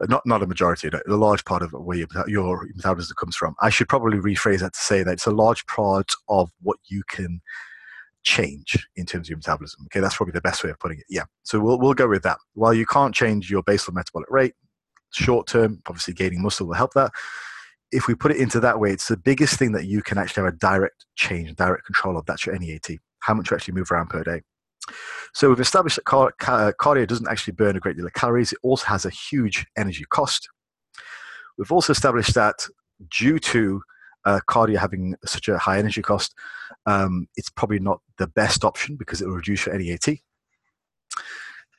Uh, 0.00 0.06
not 0.08 0.22
not 0.26 0.42
a 0.42 0.46
majority, 0.46 0.88
a 0.88 1.14
large 1.14 1.44
part 1.44 1.62
of 1.62 1.72
where 1.72 1.96
your, 1.96 2.08
your 2.26 2.66
metabolism 2.74 3.14
comes 3.18 3.36
from. 3.36 3.54
I 3.60 3.70
should 3.70 3.88
probably 3.88 4.18
rephrase 4.18 4.60
that 4.60 4.74
to 4.74 4.80
say 4.80 5.02
that 5.02 5.12
it's 5.12 5.26
a 5.26 5.30
large 5.30 5.66
part 5.66 6.10
of 6.28 6.50
what 6.62 6.78
you 6.86 7.02
can 7.08 7.40
change 8.24 8.88
in 8.96 9.06
terms 9.06 9.26
of 9.26 9.30
your 9.30 9.38
metabolism. 9.38 9.86
Okay, 9.86 10.00
that's 10.00 10.16
probably 10.16 10.32
the 10.32 10.40
best 10.40 10.64
way 10.64 10.70
of 10.70 10.78
putting 10.80 10.98
it. 10.98 11.04
Yeah, 11.08 11.24
so 11.44 11.60
we'll 11.60 11.78
we'll 11.78 11.94
go 11.94 12.08
with 12.08 12.22
that. 12.24 12.38
While 12.54 12.74
you 12.74 12.86
can't 12.86 13.14
change 13.14 13.50
your 13.50 13.62
basal 13.62 13.94
metabolic 13.94 14.30
rate, 14.30 14.54
short 15.12 15.46
term, 15.46 15.80
obviously 15.86 16.14
gaining 16.14 16.42
muscle 16.42 16.66
will 16.66 16.74
help 16.74 16.94
that. 16.94 17.12
If 17.92 18.08
we 18.08 18.16
put 18.16 18.32
it 18.32 18.38
into 18.38 18.58
that 18.60 18.80
way, 18.80 18.90
it's 18.90 19.06
the 19.06 19.16
biggest 19.16 19.56
thing 19.56 19.70
that 19.72 19.84
you 19.84 20.02
can 20.02 20.18
actually 20.18 20.44
have 20.44 20.54
a 20.54 20.56
direct 20.56 21.06
change, 21.14 21.54
direct 21.54 21.84
control 21.84 22.16
of. 22.16 22.26
That's 22.26 22.46
your 22.46 22.58
NEAT 22.58 22.98
how 23.24 23.34
much 23.34 23.50
you 23.50 23.56
actually 23.56 23.74
move 23.74 23.90
around 23.90 24.10
per 24.10 24.22
day. 24.22 24.42
So 25.32 25.48
we've 25.48 25.60
established 25.60 25.96
that 25.96 26.04
car- 26.04 26.34
cardio 26.38 27.06
doesn't 27.06 27.28
actually 27.28 27.54
burn 27.54 27.76
a 27.76 27.80
great 27.80 27.96
deal 27.96 28.06
of 28.06 28.12
calories. 28.12 28.52
It 28.52 28.58
also 28.62 28.86
has 28.86 29.04
a 29.04 29.10
huge 29.10 29.66
energy 29.76 30.04
cost. 30.10 30.48
We've 31.58 31.72
also 31.72 31.92
established 31.92 32.34
that 32.34 32.66
due 33.10 33.38
to 33.38 33.82
uh, 34.24 34.40
cardio 34.48 34.78
having 34.78 35.16
such 35.24 35.48
a 35.48 35.58
high 35.58 35.78
energy 35.78 36.02
cost, 36.02 36.34
um, 36.86 37.28
it's 37.36 37.50
probably 37.50 37.78
not 37.78 38.00
the 38.18 38.26
best 38.26 38.64
option 38.64 38.96
because 38.96 39.20
it 39.20 39.26
will 39.26 39.36
reduce 39.36 39.66
your 39.66 39.76
NEAT. 39.76 40.20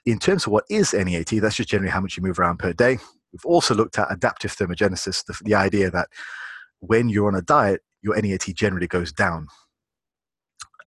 In 0.06 0.20
terms 0.20 0.46
of 0.46 0.52
what 0.52 0.66
is 0.70 0.94
NEAT, 0.94 1.42
that's 1.42 1.56
just 1.56 1.70
generally 1.70 1.92
how 1.92 2.02
much 2.02 2.18
you 2.18 2.24
move 2.24 2.40
around 2.40 2.60
per 2.60 2.74
day. 2.74 3.00
We've 3.34 3.46
also 3.46 3.74
looked 3.74 3.98
at 3.98 4.12
adaptive 4.12 4.56
thermogenesis, 4.56 5.26
the, 5.26 5.38
the 5.44 5.56
idea 5.56 5.92
that 5.92 6.10
when 6.80 7.10
you're 7.10 7.28
on 7.28 7.36
a 7.36 7.42
diet, 7.42 7.82
your 8.02 8.20
NEAT 8.22 8.54
generally 8.56 8.88
goes 8.88 9.12
down. 9.12 9.48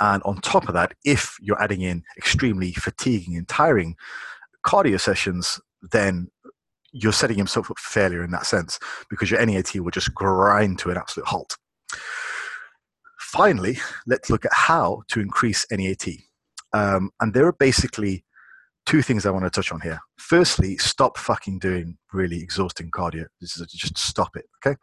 And 0.01 0.23
on 0.25 0.41
top 0.41 0.69
of 0.69 0.75
that, 0.75 0.95
if 1.05 1.37
you're 1.41 1.61
adding 1.61 1.81
in 1.81 2.03
extremely 2.17 2.73
fatiguing 2.73 3.37
and 3.37 3.49
tiring 3.49 3.97
cardio 4.65 5.01
sessions, 5.01 5.61
then 5.91 6.29
you're 6.93 7.13
setting 7.13 7.39
yourself 7.39 7.71
up 7.71 7.79
for 7.79 7.91
failure 7.91 8.25
in 8.25 8.31
that 8.31 8.47
sense 8.47 8.79
because 9.11 9.31
your 9.31 9.45
NEAT 9.45 9.75
will 9.77 9.91
just 9.91 10.15
grind 10.15 10.79
to 10.81 10.91
an 10.91 10.97
absolute 10.97 11.27
halt. 11.27 11.57
Finally, 13.19 13.79
let's 14.07 14.31
look 14.31 14.45
at 14.45 14.53
how 14.55 15.03
to 15.09 15.21
increase 15.21 15.67
NEAT. 15.71 16.23
Um, 16.73 17.11
and 17.21 17.35
there 17.35 17.47
are 17.47 17.53
basically 17.53 18.25
two 18.87 19.03
things 19.03 19.27
I 19.27 19.31
want 19.31 19.45
to 19.45 19.51
touch 19.51 19.71
on 19.71 19.81
here. 19.81 20.01
Firstly, 20.17 20.79
stop 20.79 21.19
fucking 21.19 21.59
doing 21.59 21.99
really 22.13 22.41
exhausting 22.41 22.91
cardio. 22.91 23.27
This 23.41 23.59
is 23.59 23.67
Just 23.71 23.99
stop 23.99 24.35
it, 24.37 24.47
okay? 24.65 24.77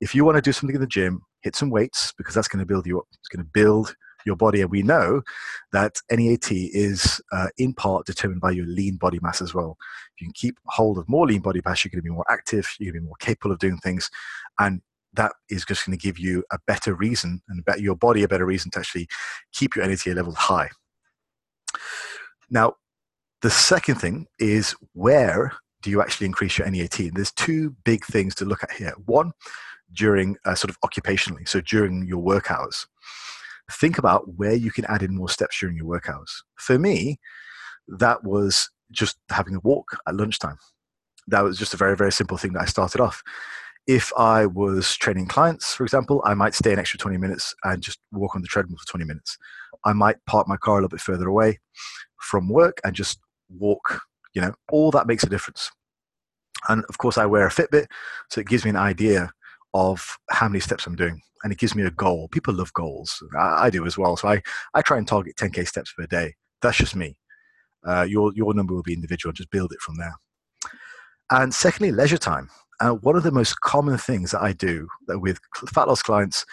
If 0.00 0.14
you 0.14 0.24
want 0.24 0.36
to 0.36 0.42
do 0.42 0.52
something 0.52 0.74
in 0.74 0.80
the 0.80 0.86
gym, 0.86 1.20
hit 1.42 1.54
some 1.54 1.70
weights 1.70 2.12
because 2.16 2.34
that's 2.34 2.48
going 2.48 2.60
to 2.60 2.66
build 2.66 2.86
you 2.86 2.98
up. 2.98 3.06
It's 3.12 3.28
going 3.28 3.44
to 3.44 3.50
build 3.52 3.94
your 4.24 4.36
body. 4.36 4.60
And 4.60 4.70
we 4.70 4.82
know 4.82 5.22
that 5.72 6.00
NEAT 6.10 6.50
is 6.50 7.20
uh, 7.32 7.48
in 7.58 7.74
part 7.74 8.06
determined 8.06 8.40
by 8.40 8.50
your 8.50 8.66
lean 8.66 8.96
body 8.96 9.18
mass 9.22 9.40
as 9.40 9.54
well. 9.54 9.76
If 10.14 10.22
you 10.22 10.26
can 10.28 10.34
keep 10.34 10.58
hold 10.66 10.98
of 10.98 11.08
more 11.08 11.26
lean 11.26 11.40
body 11.40 11.60
mass, 11.64 11.84
you're 11.84 11.90
going 11.90 11.98
to 11.98 12.02
be 12.02 12.14
more 12.14 12.30
active, 12.30 12.68
you're 12.78 12.92
going 12.92 13.00
to 13.00 13.04
be 13.04 13.08
more 13.08 13.16
capable 13.20 13.52
of 13.52 13.58
doing 13.58 13.78
things. 13.78 14.10
And 14.58 14.82
that 15.14 15.32
is 15.48 15.64
just 15.64 15.86
going 15.86 15.96
to 15.96 16.02
give 16.02 16.18
you 16.18 16.44
a 16.52 16.58
better 16.66 16.94
reason 16.94 17.42
and 17.48 17.64
your 17.78 17.96
body 17.96 18.22
a 18.22 18.28
better 18.28 18.46
reason 18.46 18.70
to 18.72 18.78
actually 18.78 19.08
keep 19.52 19.74
your 19.74 19.86
NEAT 19.86 20.06
levels 20.06 20.36
high. 20.36 20.70
Now, 22.48 22.74
the 23.42 23.50
second 23.50 23.96
thing 23.96 24.26
is 24.38 24.74
where 24.92 25.52
do 25.82 25.90
you 25.90 26.02
actually 26.02 26.26
increase 26.26 26.58
your 26.58 26.70
NEAT? 26.70 26.98
And 27.00 27.16
there's 27.16 27.32
two 27.32 27.74
big 27.84 28.04
things 28.04 28.34
to 28.36 28.44
look 28.44 28.62
at 28.62 28.72
here. 28.72 28.94
One, 29.06 29.32
during 29.92 30.36
uh, 30.44 30.54
sort 30.54 30.70
of 30.70 30.80
occupationally, 30.82 31.48
so 31.48 31.60
during 31.60 32.06
your 32.06 32.18
work 32.18 32.50
hours 32.50 32.86
think 33.70 33.98
about 33.98 34.36
where 34.36 34.54
you 34.54 34.70
can 34.70 34.84
add 34.86 35.02
in 35.02 35.14
more 35.14 35.28
steps 35.28 35.58
during 35.58 35.76
your 35.76 35.86
work 35.86 36.08
hours. 36.08 36.42
For 36.56 36.78
me, 36.78 37.18
that 37.88 38.24
was 38.24 38.70
just 38.90 39.18
having 39.30 39.54
a 39.54 39.60
walk 39.60 39.98
at 40.06 40.14
lunchtime. 40.14 40.56
That 41.26 41.42
was 41.42 41.58
just 41.58 41.74
a 41.74 41.76
very, 41.76 41.96
very 41.96 42.12
simple 42.12 42.36
thing 42.36 42.52
that 42.54 42.62
I 42.62 42.66
started 42.66 43.00
off. 43.00 43.22
If 43.86 44.12
I 44.16 44.46
was 44.46 44.96
training 44.96 45.26
clients, 45.26 45.74
for 45.74 45.84
example, 45.84 46.22
I 46.24 46.34
might 46.34 46.54
stay 46.54 46.72
an 46.72 46.78
extra 46.78 46.98
20 46.98 47.16
minutes 47.16 47.54
and 47.64 47.82
just 47.82 47.98
walk 48.12 48.36
on 48.36 48.42
the 48.42 48.48
treadmill 48.48 48.78
for 48.78 48.90
20 48.90 49.04
minutes. 49.04 49.38
I 49.84 49.92
might 49.92 50.24
park 50.26 50.46
my 50.48 50.56
car 50.56 50.74
a 50.74 50.76
little 50.78 50.88
bit 50.88 51.00
further 51.00 51.28
away 51.28 51.58
from 52.18 52.48
work 52.48 52.80
and 52.84 52.94
just 52.94 53.18
walk. 53.48 54.02
You 54.34 54.42
know, 54.42 54.54
all 54.70 54.90
that 54.92 55.06
makes 55.06 55.24
a 55.24 55.28
difference. 55.28 55.70
And 56.68 56.84
of 56.88 56.98
course, 56.98 57.16
I 57.16 57.26
wear 57.26 57.46
a 57.46 57.50
Fitbit, 57.50 57.86
so 58.28 58.40
it 58.40 58.46
gives 58.46 58.64
me 58.64 58.70
an 58.70 58.76
idea 58.76 59.32
of 59.74 60.18
how 60.30 60.48
many 60.48 60.60
steps 60.60 60.86
I'm 60.86 60.96
doing 60.96 61.20
and 61.42 61.52
it 61.52 61.58
gives 61.58 61.74
me 61.74 61.84
a 61.84 61.90
goal. 61.90 62.28
People 62.28 62.54
love 62.54 62.72
goals. 62.72 63.22
I, 63.38 63.66
I 63.66 63.70
do 63.70 63.86
as 63.86 63.96
well. 63.96 64.16
So 64.16 64.28
I, 64.28 64.42
I 64.74 64.82
try 64.82 64.98
and 64.98 65.06
target 65.06 65.36
10K 65.36 65.66
steps 65.66 65.92
per 65.96 66.06
day. 66.06 66.34
That's 66.62 66.76
just 66.76 66.96
me. 66.96 67.16
Uh, 67.86 68.02
your, 68.02 68.32
your 68.34 68.52
number 68.52 68.74
will 68.74 68.82
be 68.82 68.92
individual. 68.92 69.32
Just 69.32 69.50
build 69.50 69.72
it 69.72 69.80
from 69.80 69.96
there. 69.96 70.14
And 71.30 71.54
secondly, 71.54 71.92
leisure 71.92 72.18
time. 72.18 72.50
Uh, 72.80 72.92
one 72.92 73.16
of 73.16 73.22
the 73.22 73.32
most 73.32 73.60
common 73.60 73.98
things 73.98 74.32
that 74.32 74.42
I 74.42 74.52
do 74.52 74.88
with 75.08 75.38
fat 75.68 75.88
loss 75.88 76.02
clients, 76.02 76.44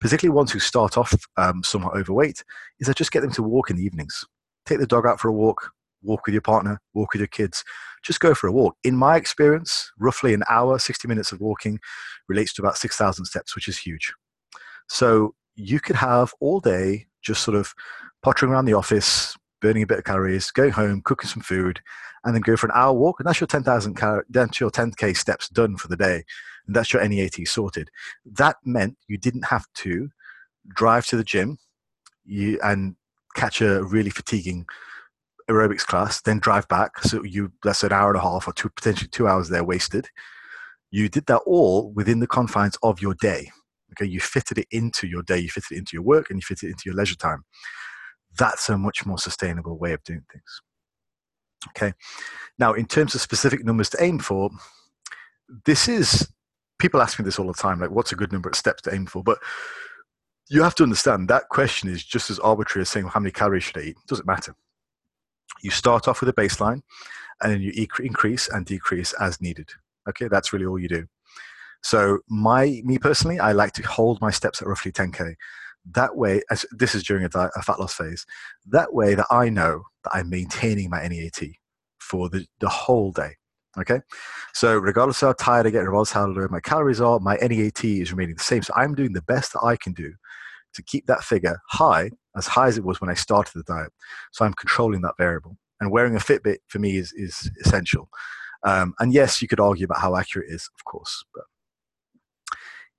particularly 0.00 0.36
ones 0.36 0.52
who 0.52 0.58
start 0.58 0.98
off 0.98 1.14
um, 1.36 1.62
somewhat 1.62 1.96
overweight, 1.96 2.44
is 2.80 2.88
I 2.88 2.92
just 2.92 3.12
get 3.12 3.22
them 3.22 3.32
to 3.32 3.42
walk 3.42 3.70
in 3.70 3.76
the 3.76 3.84
evenings. 3.84 4.24
Take 4.66 4.78
the 4.78 4.86
dog 4.86 5.06
out 5.06 5.20
for 5.20 5.28
a 5.28 5.32
walk, 5.32 5.70
walk 6.02 6.26
with 6.26 6.32
your 6.34 6.42
partner, 6.42 6.80
walk 6.94 7.12
with 7.12 7.20
your 7.20 7.28
kids. 7.28 7.64
Just 8.02 8.20
go 8.20 8.34
for 8.34 8.46
a 8.46 8.52
walk. 8.52 8.76
In 8.84 8.96
my 8.96 9.16
experience, 9.16 9.90
roughly 9.98 10.34
an 10.34 10.44
hour, 10.48 10.78
60 10.78 11.08
minutes 11.08 11.32
of 11.32 11.40
walking 11.40 11.80
relates 12.28 12.52
to 12.54 12.62
about 12.62 12.78
6,000 12.78 13.24
steps, 13.24 13.54
which 13.54 13.68
is 13.68 13.78
huge. 13.78 14.12
So 14.88 15.34
you 15.54 15.80
could 15.80 15.96
have 15.96 16.32
all 16.40 16.60
day 16.60 17.06
just 17.22 17.42
sort 17.42 17.56
of 17.56 17.74
pottering 18.22 18.52
around 18.52 18.66
the 18.66 18.74
office, 18.74 19.36
burning 19.60 19.82
a 19.82 19.86
bit 19.86 19.98
of 19.98 20.04
calories, 20.04 20.50
going 20.50 20.70
home, 20.72 21.02
cooking 21.04 21.28
some 21.28 21.42
food, 21.42 21.80
and 22.24 22.34
then 22.34 22.42
go 22.42 22.56
for 22.56 22.66
an 22.66 22.72
hour 22.74 22.92
walk. 22.92 23.18
And 23.18 23.26
that's 23.26 23.40
your 23.40 23.48
10,000 23.48 23.94
cal- 23.94 24.22
that's 24.28 24.60
your 24.60 24.70
10k 24.70 25.16
steps 25.16 25.48
done 25.48 25.76
for 25.76 25.88
the 25.88 25.96
day. 25.96 26.24
And 26.66 26.74
that's 26.74 26.92
your 26.92 27.06
NEAT 27.06 27.46
sorted. 27.48 27.90
That 28.24 28.56
meant 28.64 28.96
you 29.08 29.18
didn't 29.18 29.46
have 29.46 29.66
to 29.74 30.10
drive 30.68 31.06
to 31.06 31.16
the 31.16 31.24
gym 31.24 31.58
you, 32.24 32.58
and 32.62 32.96
catch 33.34 33.60
a 33.60 33.82
really 33.84 34.10
fatiguing 34.10 34.66
aerobics 35.50 35.86
class, 35.86 36.20
then 36.22 36.38
drive 36.38 36.66
back. 36.68 36.98
So 37.02 37.22
you 37.24 37.52
that's 37.62 37.82
an 37.82 37.92
hour 37.92 38.10
and 38.10 38.18
a 38.18 38.22
half 38.22 38.48
or 38.48 38.52
two 38.52 38.68
potentially 38.68 39.08
two 39.08 39.28
hours 39.28 39.48
there 39.48 39.64
wasted. 39.64 40.08
You 40.90 41.08
did 41.08 41.26
that 41.26 41.42
all 41.46 41.92
within 41.92 42.20
the 42.20 42.26
confines 42.26 42.76
of 42.82 43.00
your 43.00 43.14
day. 43.14 43.50
Okay, 43.92 44.10
you 44.10 44.20
fitted 44.20 44.58
it 44.58 44.66
into 44.70 45.06
your 45.06 45.22
day, 45.22 45.38
you 45.38 45.48
fitted 45.48 45.72
it 45.72 45.78
into 45.78 45.92
your 45.94 46.02
work, 46.02 46.30
and 46.30 46.38
you 46.38 46.42
fitted 46.42 46.68
it 46.68 46.72
into 46.72 46.82
your 46.86 46.94
leisure 46.94 47.16
time. 47.16 47.44
That's 48.38 48.68
a 48.68 48.76
much 48.76 49.06
more 49.06 49.18
sustainable 49.18 49.78
way 49.78 49.92
of 49.92 50.02
doing 50.04 50.24
things. 50.30 50.60
Okay, 51.68 51.92
now 52.58 52.72
in 52.74 52.86
terms 52.86 53.14
of 53.14 53.20
specific 53.20 53.64
numbers 53.64 53.88
to 53.90 54.02
aim 54.02 54.18
for, 54.18 54.50
this 55.64 55.88
is 55.88 56.28
people 56.78 57.00
ask 57.00 57.18
me 57.18 57.24
this 57.24 57.38
all 57.38 57.46
the 57.46 57.54
time, 57.54 57.80
like 57.80 57.90
what's 57.90 58.12
a 58.12 58.16
good 58.16 58.32
number 58.32 58.48
of 58.48 58.56
steps 58.56 58.82
to 58.82 58.94
aim 58.94 59.06
for? 59.06 59.22
But 59.22 59.38
you 60.48 60.62
have 60.62 60.74
to 60.76 60.82
understand 60.82 61.28
that 61.28 61.48
question 61.48 61.88
is 61.88 62.04
just 62.04 62.30
as 62.30 62.38
arbitrary 62.38 62.82
as 62.82 62.88
saying 62.88 63.06
well, 63.06 63.12
how 63.12 63.20
many 63.20 63.32
calories 63.32 63.64
should 63.64 63.78
I 63.78 63.82
eat? 63.82 63.96
It 63.96 64.06
doesn't 64.06 64.26
matter. 64.26 64.54
You 65.66 65.72
start 65.72 66.06
off 66.06 66.20
with 66.20 66.28
a 66.28 66.32
baseline, 66.32 66.82
and 67.42 67.50
then 67.50 67.60
you 67.60 67.72
increase 67.98 68.48
and 68.48 68.64
decrease 68.64 69.12
as 69.14 69.40
needed. 69.40 69.68
Okay, 70.08 70.28
that's 70.28 70.52
really 70.52 70.64
all 70.64 70.78
you 70.78 70.86
do. 70.86 71.08
So 71.82 72.20
my 72.28 72.80
me 72.84 72.98
personally, 72.98 73.40
I 73.40 73.50
like 73.50 73.72
to 73.72 73.82
hold 73.82 74.20
my 74.20 74.30
steps 74.30 74.62
at 74.62 74.68
roughly 74.68 74.92
10k. 74.92 75.34
That 75.90 76.16
way, 76.16 76.42
as 76.52 76.64
this 76.70 76.94
is 76.94 77.02
during 77.02 77.24
a, 77.24 77.28
diet, 77.28 77.50
a 77.56 77.62
fat 77.62 77.80
loss 77.80 77.94
phase. 77.94 78.24
That 78.64 78.94
way, 78.94 79.16
that 79.16 79.26
I 79.28 79.48
know 79.48 79.82
that 80.04 80.10
I'm 80.14 80.30
maintaining 80.30 80.88
my 80.88 81.06
NEAT 81.08 81.56
for 81.98 82.28
the, 82.28 82.46
the 82.60 82.68
whole 82.68 83.10
day. 83.10 83.32
Okay, 83.76 84.00
so 84.54 84.78
regardless 84.78 85.20
of 85.24 85.30
how 85.30 85.32
tired 85.32 85.66
I 85.66 85.70
get, 85.70 85.80
regardless 85.80 86.12
how 86.12 86.26
low 86.26 86.46
my 86.48 86.60
calories 86.60 87.00
are, 87.00 87.18
my 87.18 87.36
NEAT 87.38 87.84
is 87.84 88.12
remaining 88.12 88.36
the 88.36 88.44
same. 88.44 88.62
So 88.62 88.72
I'm 88.76 88.94
doing 88.94 89.14
the 89.14 89.22
best 89.22 89.52
that 89.54 89.64
I 89.64 89.74
can 89.74 89.94
do 89.94 90.12
to 90.74 90.82
keep 90.84 91.06
that 91.06 91.24
figure 91.24 91.58
high, 91.70 92.10
as 92.36 92.46
high 92.46 92.68
as 92.68 92.78
it 92.78 92.84
was 92.84 93.00
when 93.00 93.10
I 93.10 93.14
started 93.14 93.52
the 93.54 93.62
diet. 93.62 93.92
So 94.32 94.44
I'm 94.44 94.54
controlling 94.54 95.02
that 95.02 95.16
variable. 95.16 95.56
And 95.80 95.90
wearing 95.90 96.16
a 96.16 96.18
Fitbit 96.18 96.58
for 96.68 96.78
me 96.78 96.96
is, 96.96 97.12
is 97.12 97.50
essential. 97.64 98.08
Um, 98.62 98.94
and 98.98 99.12
yes, 99.12 99.42
you 99.42 99.48
could 99.48 99.60
argue 99.60 99.84
about 99.84 100.00
how 100.00 100.16
accurate 100.16 100.50
it 100.50 100.54
is, 100.54 100.68
of 100.74 100.84
course, 100.84 101.24
but 101.34 101.44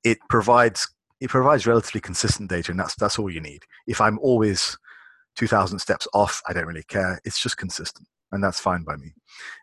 it 0.04 0.18
provides 0.30 0.88
it 1.20 1.30
provides 1.30 1.66
relatively 1.66 2.00
consistent 2.00 2.50
data, 2.50 2.72
and 2.72 2.80
that's 2.80 2.96
that's 2.96 3.18
all 3.18 3.30
you 3.30 3.42
need. 3.42 3.64
If 3.88 4.00
I'm 4.00 4.20
always 4.20 4.78
2,000 5.36 5.80
steps 5.80 6.08
off, 6.14 6.42
I 6.48 6.54
don't 6.54 6.68
really 6.68 6.84
care. 6.84 7.20
It's 7.26 7.42
just 7.42 7.58
consistent, 7.58 8.08
and 8.32 8.44
that's 8.44 8.60
fine 8.60 8.84
by 8.84 8.96
me. 8.98 9.14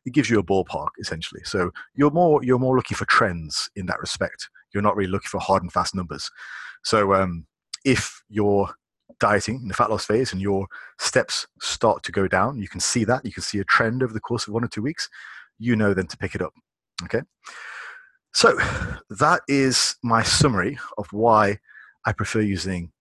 It 0.05 0.13
gives 0.13 0.29
you 0.29 0.39
a 0.39 0.45
ballpark 0.45 0.89
essentially. 1.01 1.43
So 1.45 1.71
you're 1.95 2.11
more 2.11 2.43
you're 2.43 2.59
more 2.59 2.77
looking 2.77 2.97
for 2.97 3.07
trends 3.07 3.71
in 3.77 3.87
that 3.87 4.01
respect. 4.01 4.49
You're 4.73 4.83
not 4.83 4.97
really 4.97 5.11
looking 5.11 5.29
for 5.29 5.41
hard 5.41 5.63
and 5.63 5.73
fast 5.73 5.95
numbers. 5.95 6.31
So 6.83 7.15
um, 7.15 7.47
if 7.85 8.23
you're 8.29 8.69
dieting 9.25 9.61
in 9.63 9.69
the 9.69 9.75
fat 9.75 9.89
loss 9.89 10.05
phase 10.05 10.33
and 10.33 10.43
your 10.43 10.67
steps 10.99 11.47
start 11.59 12.03
to 12.03 12.13
go 12.13 12.29
down, 12.29 12.59
you 12.59 12.69
can 12.69 12.81
see 12.81 13.05
that. 13.05 13.25
You 13.25 13.33
can 13.33 13.43
see 13.43 13.59
a 13.59 13.65
trend 13.65 14.03
over 14.03 14.13
the 14.13 14.21
course 14.21 14.47
of 14.47 14.53
one 14.53 14.65
or 14.65 14.69
two 14.69 14.83
weeks. 14.83 15.09
You 15.59 15.77
know 15.77 15.95
then 15.95 16.09
to 16.09 16.17
pick 16.19 16.35
it 16.35 16.43
up. 16.43 16.53
Okay. 17.05 17.23
So 18.35 18.59
that 19.09 19.41
is 19.49 19.97
my 20.03 20.23
summary 20.23 20.79
of 20.99 21.07
why 21.11 21.59
I 22.05 22.13
prefer 22.13 22.41
using 22.41 22.93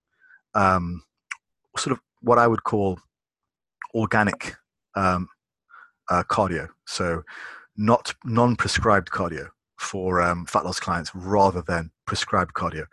um, 0.54 1.02
sort 1.76 1.92
of 1.92 2.00
what 2.22 2.38
I 2.38 2.46
would 2.46 2.64
call 2.64 2.98
organic 3.94 4.54
um, 4.94 5.28
uh, 6.08 6.22
cardio. 6.22 6.68
So 6.86 7.22
not 7.76 8.14
non-prescribed 8.24 9.10
cardio 9.10 9.48
for 9.78 10.22
um, 10.22 10.46
fat 10.46 10.64
loss 10.64 10.80
clients 10.80 11.14
rather 11.14 11.60
than 11.60 11.90
prescribed 12.06 12.54
cardio, 12.54 12.86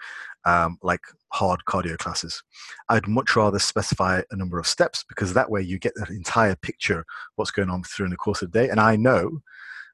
um, 0.45 0.77
like 0.81 1.01
hard 1.33 1.61
cardio 1.67 1.97
classes. 1.97 2.43
I'd 2.89 3.07
much 3.07 3.35
rather 3.35 3.59
specify 3.59 4.21
a 4.31 4.35
number 4.35 4.59
of 4.59 4.67
steps 4.67 5.03
because 5.07 5.33
that 5.33 5.49
way 5.49 5.61
you 5.61 5.79
get 5.79 5.93
the 5.95 6.05
entire 6.09 6.55
picture 6.55 7.05
what's 7.35 7.51
going 7.51 7.69
on 7.69 7.83
through 7.83 8.09
the 8.09 8.17
course 8.17 8.41
of 8.41 8.51
the 8.51 8.59
day. 8.59 8.69
And 8.69 8.79
I 8.79 8.95
know 8.95 9.41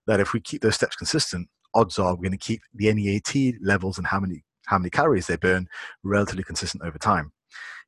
that 0.08 0.20
if 0.20 0.34
we 0.34 0.40
keep 0.40 0.62
those 0.62 0.76
steps 0.76 0.96
consistent, 0.96 1.50
odds 1.74 2.00
are 2.00 2.16
we're 2.16 2.24
going 2.24 2.32
to 2.32 2.38
keep 2.38 2.62
the 2.74 2.92
NEAT 2.92 3.56
levels 3.62 3.98
and 3.98 4.08
how 4.08 4.20
many 4.20 4.44
how 4.66 4.78
many 4.78 4.90
calories 4.90 5.28
they 5.28 5.38
burn 5.38 5.68
relatively 6.04 6.44
consistent 6.44 6.84
over 6.84 6.98
time. 6.98 7.32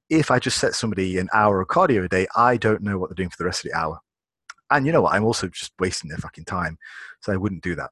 If 0.09 0.31
I 0.31 0.39
just 0.39 0.57
set 0.57 0.75
somebody 0.75 1.17
an 1.17 1.27
hour 1.33 1.61
of 1.61 1.67
cardio 1.67 2.05
a 2.05 2.07
day, 2.07 2.25
I 2.35 2.57
don't 2.57 2.81
know 2.81 2.97
what 2.97 3.09
they're 3.09 3.15
doing 3.15 3.29
for 3.29 3.37
the 3.37 3.45
rest 3.45 3.65
of 3.65 3.71
the 3.71 3.77
hour. 3.77 3.99
And 4.71 4.85
you 4.85 4.91
know 4.91 5.01
what? 5.01 5.13
I'm 5.13 5.25
also 5.25 5.47
just 5.47 5.73
wasting 5.79 6.09
their 6.09 6.17
fucking 6.19 6.45
time. 6.45 6.77
So 7.21 7.33
I 7.33 7.37
wouldn't 7.37 7.63
do 7.63 7.75
that. 7.75 7.89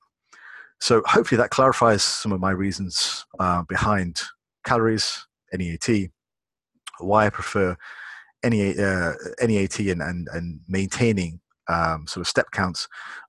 So 0.80 1.02
hopefully 1.06 1.38
that 1.38 1.50
clarifies 1.50 2.04
some 2.04 2.32
of 2.32 2.40
my 2.40 2.52
reasons 2.52 3.26
uh, 3.40 3.64
behind 3.64 4.22
calories, 4.68 5.26
NEAT, 5.54 6.12
why 7.00 7.26
I 7.26 7.30
prefer 7.30 7.78
NEAT, 8.44 8.80
uh, 8.80 9.14
NEAT 9.42 9.80
and, 9.80 10.02
and, 10.02 10.28
and 10.34 10.60
maintaining 10.68 11.40
um, 11.70 12.06
sort 12.08 12.22
of 12.22 12.28
step 12.28 12.52
counts 12.52 12.88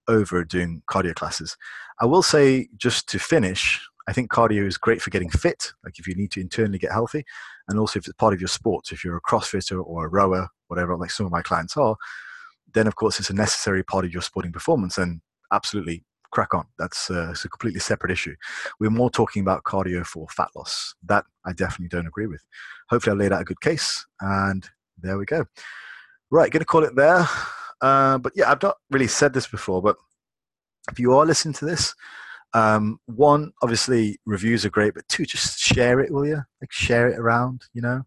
over 0.09 0.45
doing 0.45 0.83
cardio 0.91 1.15
classes. 1.15 1.57
I 2.01 2.07
will 2.07 2.23
say, 2.23 2.69
just 2.77 3.09
to 3.11 3.19
finish, 3.19 3.81
I 4.09 4.13
think 4.13 4.31
cardio 4.31 4.67
is 4.67 4.79
great 4.79 5.03
for 5.03 5.11
getting 5.11 5.31
fit, 5.31 5.73
like 5.85 5.99
if 5.99 6.07
you 6.07 6.15
need 6.15 6.31
to 6.33 6.41
internally 6.41 6.79
get 6.79 6.93
healthy, 6.93 7.25
and 7.69 7.79
also 7.79 7.99
if 7.99 8.07
it's 8.07 8.17
part 8.17 8.35
of 8.35 8.41
your 8.41 8.49
sport. 8.49 8.91
If 8.91 9.05
you're 9.05 9.17
a 9.17 9.23
CrossFitter 9.23 9.85
or 9.85 10.07
a 10.07 10.09
rower, 10.09 10.49
whatever, 10.69 10.97
like 10.97 11.11
some 11.11 11.27
of 11.27 11.33
my 11.33 11.43
clients 11.43 11.77
are, 11.77 11.97
then 12.75 12.87
of 12.87 12.97
course 12.97 13.19
it's 13.19 13.31
a 13.31 13.35
necessary 13.35 13.83
part 13.83 14.05
of 14.05 14.13
your 14.13 14.23
sporting 14.23 14.53
performance. 14.53 14.99
And 14.99 15.21
absolutely 15.53 16.05
crack 16.31 16.55
on. 16.55 16.67
That's 16.79 17.11
uh, 17.11 17.31
it's 17.31 17.45
a 17.45 17.49
completely 17.49 17.81
separate 17.81 18.13
issue. 18.13 18.35
We're 18.81 18.91
more 18.91 19.11
talking 19.11 19.43
about 19.43 19.65
cardio 19.65 20.05
for 20.05 20.27
fat 20.29 20.49
loss. 20.57 20.95
That 21.05 21.25
I 21.45 21.53
definitely 21.53 21.89
don't 21.89 22.07
agree 22.07 22.27
with. 22.27 22.43
Hopefully, 22.91 23.15
I 23.15 23.19
laid 23.19 23.33
out 23.33 23.43
a 23.43 23.45
good 23.45 23.61
case, 23.61 24.07
and 24.21 24.69
there 25.01 25.19
we 25.19 25.25
go. 25.25 25.45
Right, 26.31 26.51
going 26.51 26.61
to 26.61 26.67
call 26.67 26.85
it 26.85 26.95
there. 26.97 27.27
Uh, 27.81 28.19
but 28.19 28.33
yeah, 28.35 28.51
I've 28.51 28.63
not 28.63 28.77
really 28.91 29.07
said 29.07 29.33
this 29.33 29.47
before, 29.47 29.81
but 29.81 29.97
if 30.91 30.99
you 30.99 31.15
are 31.15 31.25
listening 31.25 31.55
to 31.55 31.65
this, 31.65 31.95
um, 32.55 32.99
one, 33.07 33.53
obviously 33.63 34.19
reviews 34.27 34.65
are 34.65 34.71
great, 34.71 34.95
but 34.95 35.09
two, 35.09 35.25
just 35.25 35.59
share 35.59 36.01
it, 36.01 36.13
will 36.13 36.27
you? 36.27 36.43
Like 36.61 36.73
share 36.73 37.09
it 37.09 37.19
around, 37.19 37.63
you 37.73 37.83
know. 37.83 38.03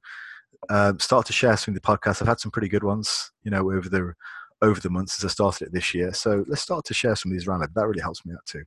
Um, 0.70 1.00
start 1.00 1.26
to 1.28 1.34
share 1.34 1.58
some 1.58 1.76
of 1.76 1.82
the 1.82 1.88
podcasts. 1.88 2.22
I've 2.22 2.28
had 2.28 2.40
some 2.40 2.52
pretty 2.52 2.70
good 2.70 2.84
ones, 2.84 3.32
you 3.44 3.52
know, 3.52 3.72
over 3.72 3.90
the 3.90 4.14
over 4.62 4.80
the 4.80 4.90
months 4.90 5.20
as 5.20 5.26
I 5.26 5.32
started 5.32 5.68
it 5.68 5.74
this 5.74 5.94
year. 5.94 6.14
So 6.14 6.46
let's 6.48 6.62
start 6.62 6.86
to 6.86 6.94
share 6.94 7.16
some 7.16 7.32
of 7.32 7.38
these 7.38 7.48
around. 7.48 7.62
That 7.62 7.88
really 7.88 8.02
helps 8.02 8.26
me 8.26 8.34
out 8.34 8.46
too. 8.46 8.64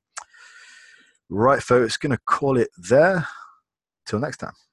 Right, 1.28 1.62
folks, 1.62 1.96
going 1.96 2.12
to 2.12 2.22
call 2.26 2.59
it 2.59 2.70
there. 2.76 3.26
Till 4.07 4.18
next 4.18 4.38
time. 4.38 4.54